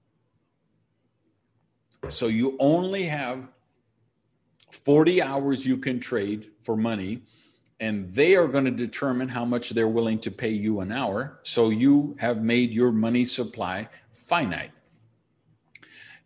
[2.10, 3.50] So you only have
[4.72, 7.22] 40 hours you can trade for money,
[7.80, 11.40] and they are going to determine how much they're willing to pay you an hour.
[11.44, 14.72] So you have made your money supply finite.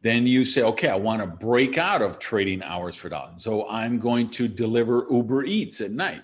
[0.01, 3.43] Then you say, okay, I want to break out of trading hours for dollars.
[3.43, 6.21] So I'm going to deliver Uber Eats at night.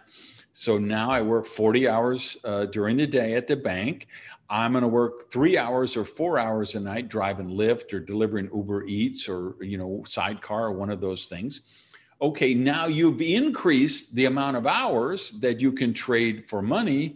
[0.54, 4.08] So now I work 40 hours uh, during the day at the bank.
[4.52, 8.50] I'm going to work three hours or four hours a night driving Lyft or delivering
[8.54, 11.62] Uber Eats or you know sidecar or one of those things.
[12.22, 17.16] Okay, now you've increased the amount of hours that you can trade for money,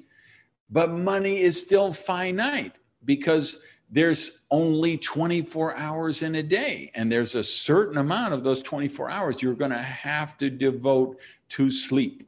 [0.70, 3.60] but money is still finite because
[3.90, 9.12] there's only 24 hours in a day and there's a certain amount of those 24
[9.12, 11.20] hours you're going to have to devote
[11.50, 12.28] to sleep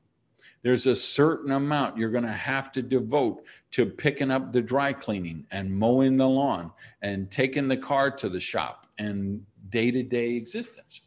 [0.68, 3.42] there's a certain amount you're going to have to devote
[3.72, 6.70] to picking up the dry cleaning and mowing the lawn
[7.02, 11.04] and taking the car to the shop and day-to-day existence.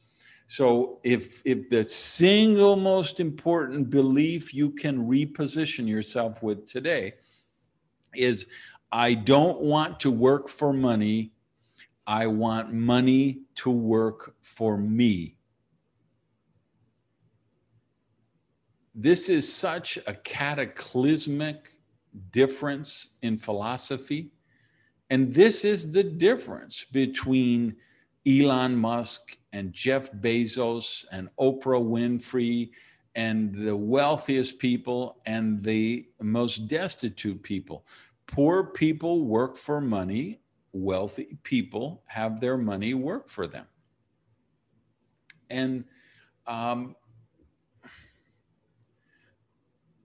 [0.47, 7.13] So if if the single most important belief you can reposition yourself with today
[8.15, 8.47] is
[8.91, 11.33] i don't want to work for money.
[12.07, 15.37] I want money to work for me
[18.95, 21.71] this is such a cataclysmic
[22.33, 24.31] difference in philosophy.
[25.11, 27.77] And this is the difference between
[28.27, 32.71] Elon Musk and Jeff Bezos and Oprah Winfrey
[33.15, 37.85] and the wealthiest people and the most destitute people.
[38.27, 40.41] Poor people work for money,
[40.73, 43.67] wealthy people have their money work for them.
[45.49, 45.85] And
[46.47, 46.95] um,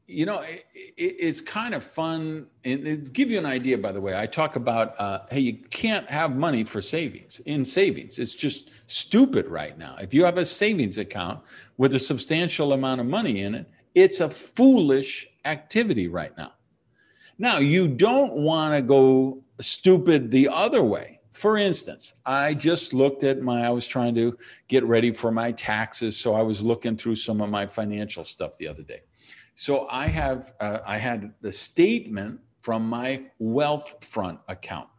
[0.08, 2.48] you know, it, it, it's kind of fun.
[2.64, 6.10] And give you an idea, by the way, I talk about, uh, hey, you can't
[6.10, 8.20] have money for savings in savings.
[8.20, 9.96] It's just stupid right now.
[10.00, 11.42] If you have a savings account
[11.78, 16.54] with a substantial amount of money in it, it's a foolish activity right now.
[17.38, 21.20] Now, you don't want to go stupid the other way.
[21.32, 24.38] For instance, I just looked at my, I was trying to
[24.70, 26.16] get ready for my taxes.
[26.16, 29.02] So I was looking through some of my financial stuff the other day.
[29.56, 34.90] So I have uh, I had the statement from my Wealthfront account.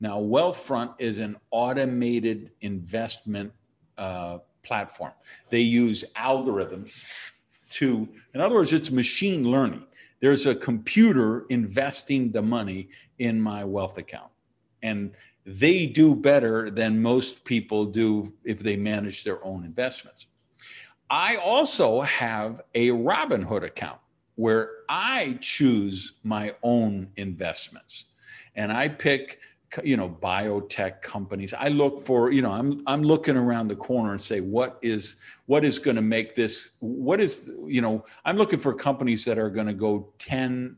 [0.00, 3.52] Now, Wealthfront is an automated investment
[3.96, 5.12] uh, platform.
[5.48, 7.30] They use algorithms
[7.70, 9.84] to, in other words, it's machine learning.
[10.20, 12.88] There's a computer investing the money
[13.18, 14.30] in my wealth account,
[14.82, 15.12] and
[15.46, 20.26] they do better than most people do if they manage their own investments.
[21.14, 24.00] I also have a Robinhood account
[24.34, 28.06] where I choose my own investments.
[28.56, 29.38] And I pick
[29.84, 31.54] you know biotech companies.
[31.54, 35.16] I look for you know i'm i'm looking around the corner and say what is
[35.46, 39.36] what is going to make this what is you know i'm looking for companies that
[39.36, 40.76] are going to go 10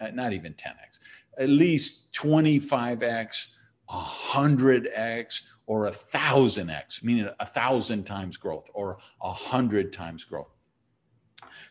[0.00, 0.98] uh, not even 10x
[1.38, 3.46] at least 25x
[3.88, 10.54] 100x or a thousand X, meaning a thousand times growth or a hundred times growth.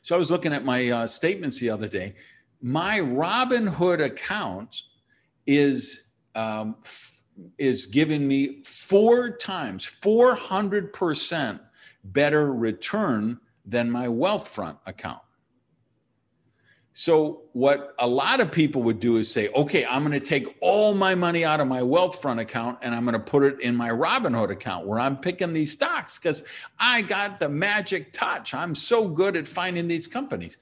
[0.01, 2.15] So I was looking at my uh, statements the other day.
[2.61, 4.83] My Robinhood account
[5.45, 7.21] is um, f-
[7.57, 11.61] is giving me four times, four hundred percent
[12.05, 15.22] better return than my Wealthfront account.
[16.95, 20.55] So, what a lot of people would do is say, okay, I'm going to take
[20.61, 23.75] all my money out of my Wealthfront account and I'm going to put it in
[23.75, 26.43] my Robinhood account where I'm picking these stocks because
[26.79, 28.53] I got the magic touch.
[28.53, 30.59] I'm so good at finding these companies.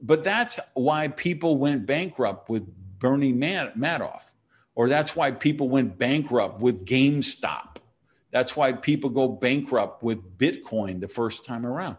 [0.00, 2.64] But that's why people went bankrupt with
[3.00, 4.30] Bernie Madoff,
[4.76, 7.78] or that's why people went bankrupt with GameStop.
[8.30, 11.96] That's why people go bankrupt with Bitcoin the first time around.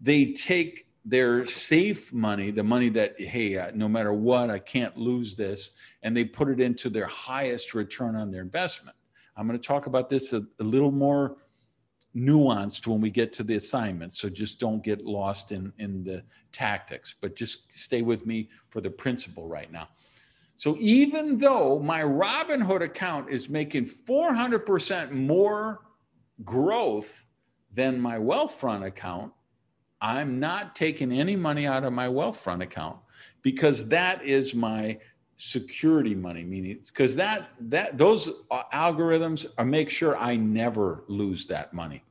[0.00, 4.96] They take their safe money, the money that, hey, uh, no matter what, I can't
[4.96, 5.72] lose this,
[6.04, 8.96] and they put it into their highest return on their investment.
[9.36, 11.38] I'm going to talk about this a, a little more
[12.14, 14.12] nuanced when we get to the assignment.
[14.12, 18.80] So just don't get lost in, in the tactics, but just stay with me for
[18.80, 19.88] the principle right now.
[20.54, 25.80] So even though my Robinhood account is making 400% more
[26.44, 27.24] growth
[27.72, 29.32] than my Wealthfront account,
[30.00, 32.96] I'm not taking any money out of my Wealthfront account
[33.42, 34.98] because that is my
[35.36, 38.28] security money meaning because that that those
[38.74, 42.04] algorithms are make sure i never lose that money.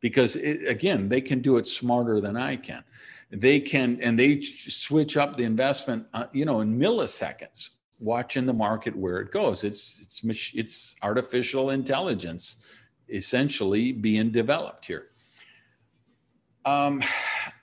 [0.00, 2.82] Because it, again they can do it smarter than i can.
[3.30, 8.52] They can and they switch up the investment uh, you know in milliseconds watching the
[8.52, 9.62] market where it goes.
[9.62, 12.56] It's it's it's artificial intelligence
[13.08, 15.11] essentially being developed here
[16.64, 17.02] um,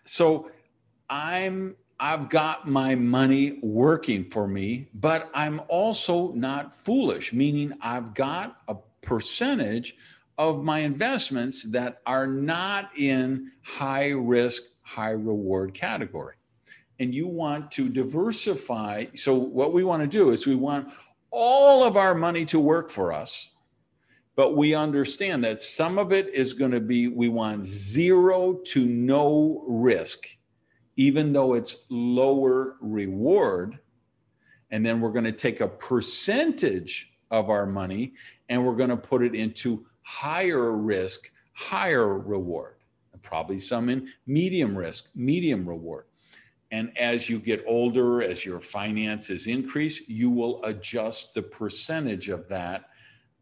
[0.05, 0.51] so
[1.09, 8.13] I'm I've got my money working for me, but I'm also not foolish, meaning I've
[8.13, 9.97] got a percentage
[10.37, 16.35] of my investments that are not in high risk, high reward category.
[16.99, 19.05] And you want to diversify.
[19.15, 20.93] So, what we want to do is we want
[21.31, 23.49] all of our money to work for us
[24.39, 28.85] but we understand that some of it is going to be we want zero to
[28.85, 30.27] no risk,
[30.95, 33.79] even though it's lower reward.
[34.71, 38.13] And then we're going to take a percentage of our money
[38.47, 42.75] and we're going to put it into higher risk, higher reward,
[43.11, 46.05] and probably some in medium risk, medium reward.
[46.71, 52.47] And as you get older, as your finances increase, you will adjust the percentage of
[52.47, 52.85] that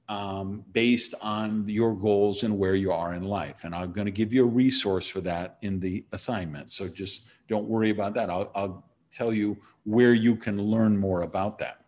[0.10, 3.64] um, based on your goals and where you are in life.
[3.64, 6.72] And I'm going to give you a resource for that in the assignment.
[6.72, 8.30] So just don't worry about that.
[8.30, 11.86] I'll, I'll tell you where you can learn more about that.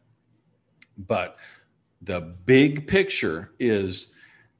[0.97, 1.37] But
[2.01, 4.09] the big picture is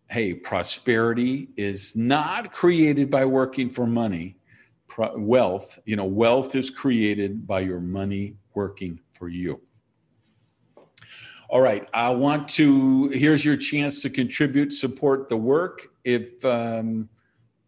[0.10, 4.36] hey, prosperity is not created by working for money.
[5.16, 9.62] wealth, you know, wealth is created by your money working for you.
[11.52, 15.88] All right, I want to, here's your chance to contribute, support the work.
[16.04, 17.10] If um,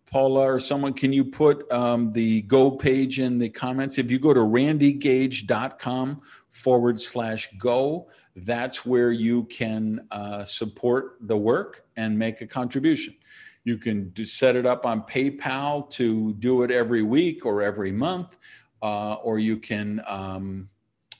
[0.05, 3.97] Paula or someone, can you put um, the go page in the comments?
[3.97, 6.21] If you go to randygage.com
[6.51, 13.15] forward slash go, that's where you can uh, support the work and make a contribution.
[13.63, 18.37] You can set it up on PayPal to do it every week or every month,
[18.83, 20.69] uh, or you can, um,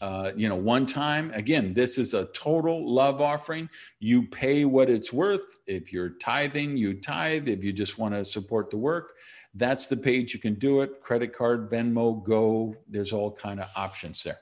[0.01, 1.31] uh, you know, one time.
[1.35, 3.69] Again, this is a total love offering.
[3.99, 5.57] You pay what it's worth.
[5.67, 7.47] If you're tithing, you tithe.
[7.47, 9.13] If you just want to support the work,
[9.53, 11.01] that's the page you can do it.
[11.01, 12.75] Credit card, Venmo, Go.
[12.89, 14.39] There's all kind of options there.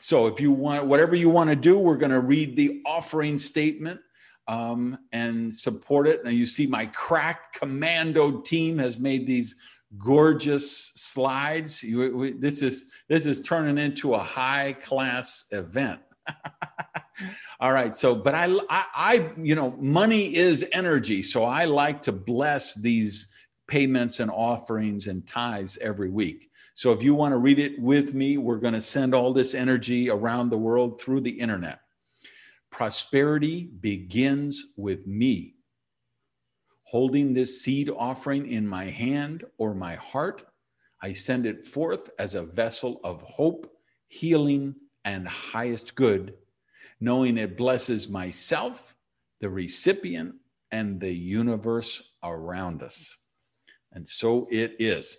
[0.00, 3.36] So if you want, whatever you want to do, we're going to read the offering
[3.36, 4.00] statement
[4.48, 6.24] um, and support it.
[6.24, 9.54] Now you see my crack commando team has made these
[9.98, 11.82] gorgeous slides.
[11.82, 16.00] You, we, this is this is turning into a high class event.
[17.60, 17.94] All right.
[17.94, 21.22] So, but I, I, I, you know, money is energy.
[21.22, 23.28] So I like to bless these
[23.68, 26.50] payments and offerings and tithes every week.
[26.74, 29.54] So if you want to read it with me, we're going to send all this
[29.54, 31.80] energy around the world through the internet.
[32.70, 35.53] Prosperity begins with me.
[36.94, 40.44] Holding this seed offering in my hand or my heart,
[41.02, 43.66] I send it forth as a vessel of hope,
[44.06, 46.34] healing, and highest good,
[47.00, 48.94] knowing it blesses myself,
[49.40, 50.36] the recipient,
[50.70, 53.16] and the universe around us.
[53.90, 55.18] And so it is.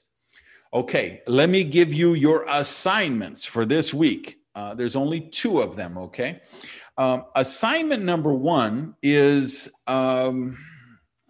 [0.74, 4.38] Okay, let me give you your assignments for this week.
[4.56, 6.40] Uh, there's only two of them, okay?
[6.98, 10.58] Um, assignment number one is um,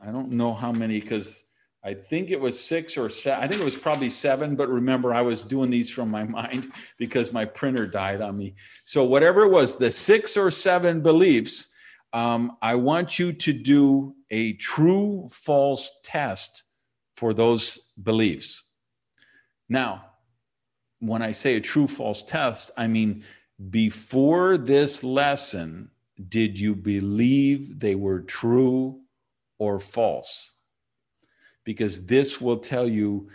[0.06, 1.46] I don't know how many because
[1.84, 3.44] I think it was six or seven.
[3.44, 6.72] I think it was probably seven, but remember, I was doing these from my mind
[6.98, 8.56] because my printer died on me.
[8.84, 11.70] So, whatever it was, the six or seven beliefs,
[12.14, 16.64] um, I want you to do a true false test
[17.18, 18.64] for those beliefs.
[19.70, 20.06] Now,
[21.00, 23.24] when I say a true false test, I mean
[23.70, 25.90] before this lesson,
[26.30, 29.02] did you believe they were true
[29.58, 30.54] or false?
[31.64, 33.30] Because this will tell you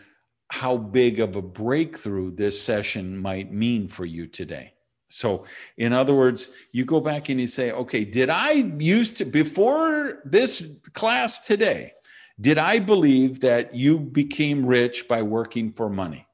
[0.49, 4.75] how big of a breakthrough this session might mean for you today.
[5.09, 5.45] So,
[5.77, 10.23] in other words, you go back and you say, okay, did I used to, before
[10.25, 11.93] this class today,
[12.41, 16.27] did I believe that you became rich by working for money?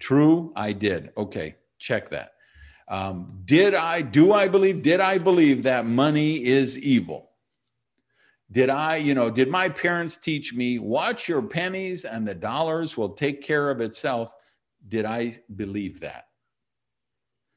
[0.00, 1.12] True, I did.
[1.16, 2.32] Okay, check that.
[2.88, 7.30] Um, did I, do I believe, did I believe that money is evil?
[8.54, 12.96] Did I, you know, did my parents teach me, watch your pennies and the dollars
[12.96, 14.32] will take care of itself?
[14.86, 16.26] Did I believe that?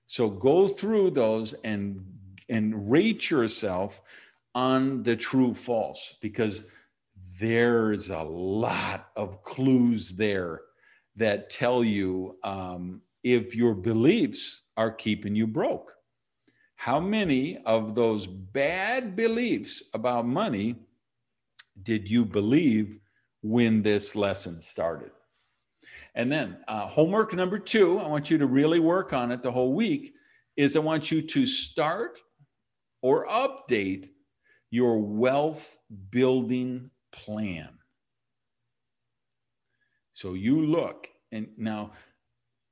[0.07, 2.03] So go through those and
[2.49, 4.01] and rate yourself
[4.55, 6.63] on the true false because
[7.39, 10.61] there's a lot of clues there
[11.15, 15.93] that tell you um, if your beliefs are keeping you broke.
[16.75, 20.86] How many of those bad beliefs about money
[21.83, 22.99] did you believe
[23.41, 25.11] when this lesson started?
[26.15, 29.51] And then, uh, homework number two, I want you to really work on it the
[29.51, 30.13] whole week,
[30.55, 32.19] is I want you to start
[33.01, 34.09] or update
[34.71, 35.77] your wealth
[36.09, 37.69] building plan.
[40.11, 41.91] So you look, and now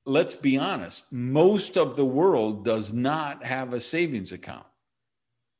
[0.05, 4.65] let's be honest, most of the world does not have a savings account.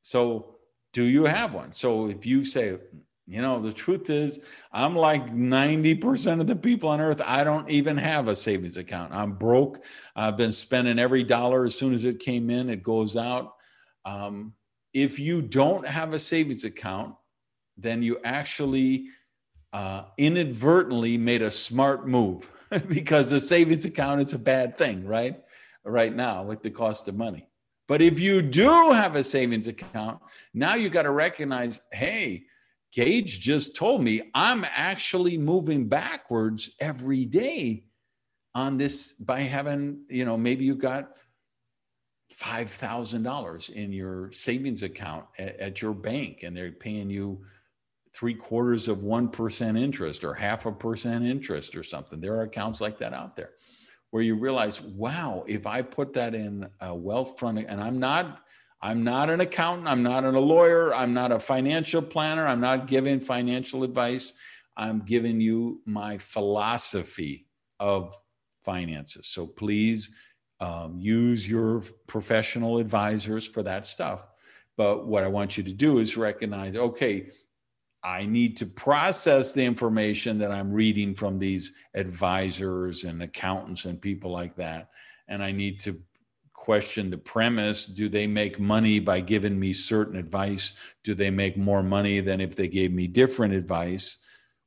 [0.02, 0.56] So,
[0.94, 1.72] do you have one?
[1.72, 2.78] So, if you say,
[3.28, 4.40] you know, the truth is,
[4.72, 9.14] I'm like 90% of the people on earth, I don't even have a savings account.
[9.14, 9.84] I'm broke.
[10.16, 13.56] I've been spending every dollar as soon as it came in, it goes out.
[14.06, 14.54] Um,
[14.94, 17.16] if you don't have a savings account,
[17.78, 19.08] then you actually
[19.74, 22.50] uh, inadvertently made a smart move
[22.88, 25.42] because a savings account is a bad thing, right?
[25.84, 27.48] Right now with the cost of money.
[27.88, 30.20] But if you do have a savings account,
[30.54, 32.46] now you got to recognize, hey,
[32.96, 37.84] Gage just told me I'm actually moving backwards every day
[38.56, 41.18] on this by having, you know, maybe you got
[42.34, 47.44] $5,000 in your savings account at, at, your bank and they're paying you
[48.16, 52.22] three quarters of 1% interest or half a percent interest or something.
[52.22, 53.52] There are accounts like that out there
[54.12, 58.45] where you realize, wow, if I put that in a Wealthfront, and I'm not,
[58.82, 62.88] I'm not an accountant, I'm not a lawyer, I'm not a financial planner, I'm not
[62.88, 64.34] giving financial advice.
[64.78, 67.48] I'm giving you my philosophy
[67.80, 68.14] of
[68.64, 69.28] finances.
[69.28, 70.12] So please
[70.60, 74.28] um, use your professional advisors for that stuff.
[74.78, 77.30] But what I want you to do is recognize okay,
[78.04, 84.00] I need to process the information that I'm reading from these advisors and accountants and
[84.00, 84.90] people like that.
[85.28, 86.00] And I need to
[86.66, 90.74] question the premise do they make money by giving me certain advice?
[91.04, 94.18] Do they make more money than if they gave me different advice?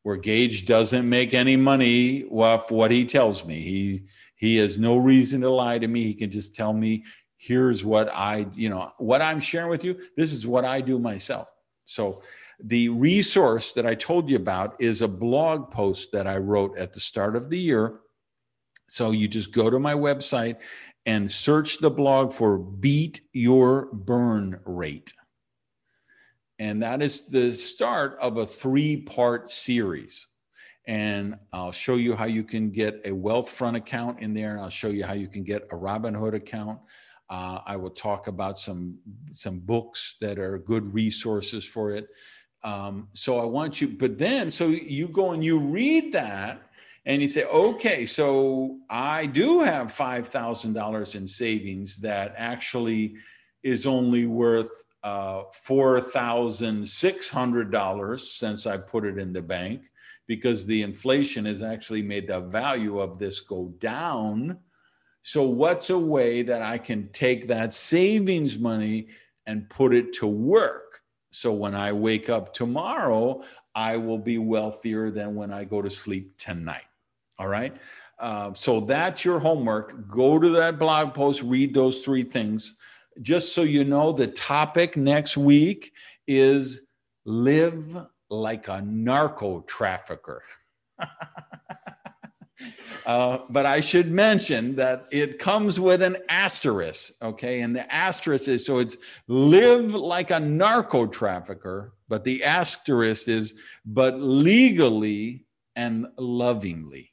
[0.05, 3.61] Where Gage doesn't make any money off what he tells me.
[3.61, 6.05] He he has no reason to lie to me.
[6.05, 7.05] He can just tell me,
[7.36, 10.01] here's what I, you know, what I'm sharing with you.
[10.16, 11.51] This is what I do myself.
[11.84, 12.22] So
[12.62, 16.92] the resource that I told you about is a blog post that I wrote at
[16.92, 18.01] the start of the year.
[18.88, 20.57] So you just go to my website
[21.09, 25.14] and search the blog for Beat Your Burn Rate.
[26.59, 30.26] And that is the start of a three part series.
[30.86, 34.52] And I'll show you how you can get a Wealthfront account in there.
[34.52, 36.78] And I'll show you how you can get a Robinhood account.
[37.30, 38.98] Uh, I will talk about some
[39.32, 42.09] some books that are good resources for it.
[42.64, 46.67] Um, so I want you, but then, so you go and you read that
[47.09, 53.14] and you say, okay, so I do have $5,000 in savings that actually
[53.62, 59.90] is only worth uh, $4,600 since I put it in the bank
[60.26, 64.59] because the inflation has actually made the value of this go down.
[65.22, 69.09] So, what's a way that I can take that savings money
[69.46, 70.88] and put it to work?
[71.30, 73.42] So when I wake up tomorrow,
[73.74, 76.88] I will be wealthier than when I go to sleep tonight.
[77.39, 77.76] All right.
[78.18, 80.09] Uh, so that's your homework.
[80.09, 82.74] Go to that blog post, read those three things.
[83.20, 85.93] Just so you know, the topic next week
[86.26, 86.86] is
[87.24, 90.43] live like a narco trafficker.
[93.07, 97.62] Uh, but I should mention that it comes with an asterisk, okay?
[97.62, 103.55] And the asterisk is so it's live like a narco trafficker, but the asterisk is
[103.86, 107.12] but legally and lovingly.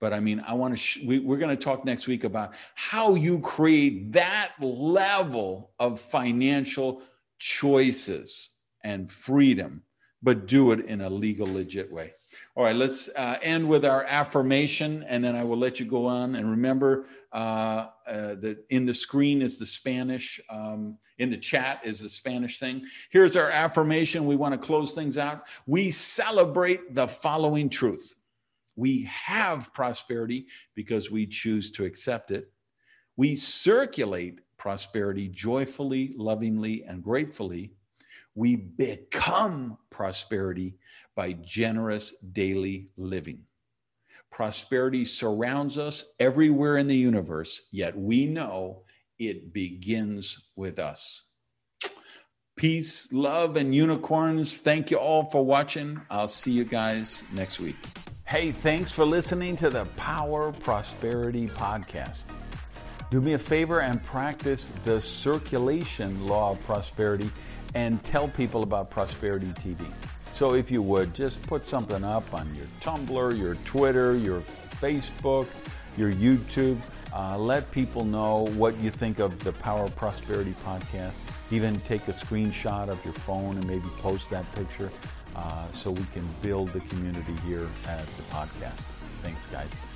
[0.00, 2.54] But I mean, I want to, sh- we, we're going to talk next week about
[2.74, 7.02] how you create that level of financial
[7.38, 8.50] choices
[8.82, 9.82] and freedom,
[10.22, 12.14] but do it in a legal, legit way.
[12.54, 16.06] All right, let's uh, end with our affirmation, and then I will let you go
[16.06, 16.36] on.
[16.36, 21.80] And remember, uh, uh, that in the screen is the Spanish, um, in the chat
[21.84, 22.86] is the Spanish thing.
[23.10, 24.26] Here's our affirmation.
[24.26, 25.46] We want to close things out.
[25.66, 28.16] We celebrate the following truth
[28.80, 32.50] we have prosperity because we choose to accept it.
[33.18, 37.74] We circulate prosperity joyfully, lovingly, and gratefully.
[38.34, 40.78] We become prosperity
[41.14, 43.42] by generous daily living.
[44.32, 48.84] Prosperity surrounds us everywhere in the universe, yet we know
[49.18, 51.24] it begins with us.
[52.60, 54.60] Peace, love, and unicorns.
[54.60, 55.98] Thank you all for watching.
[56.10, 57.76] I'll see you guys next week.
[58.26, 62.24] Hey, thanks for listening to the Power Prosperity Podcast.
[63.10, 67.30] Do me a favor and practice the circulation law of prosperity
[67.74, 69.90] and tell people about Prosperity TV.
[70.34, 74.42] So if you would, just put something up on your Tumblr, your Twitter, your
[74.82, 75.46] Facebook,
[75.96, 76.76] your YouTube.
[77.10, 81.14] Uh, let people know what you think of the Power Prosperity podcast.
[81.50, 84.90] Even take a screenshot of your phone and maybe post that picture
[85.34, 88.80] uh, so we can build the community here at the podcast.
[89.22, 89.89] Thanks, guys.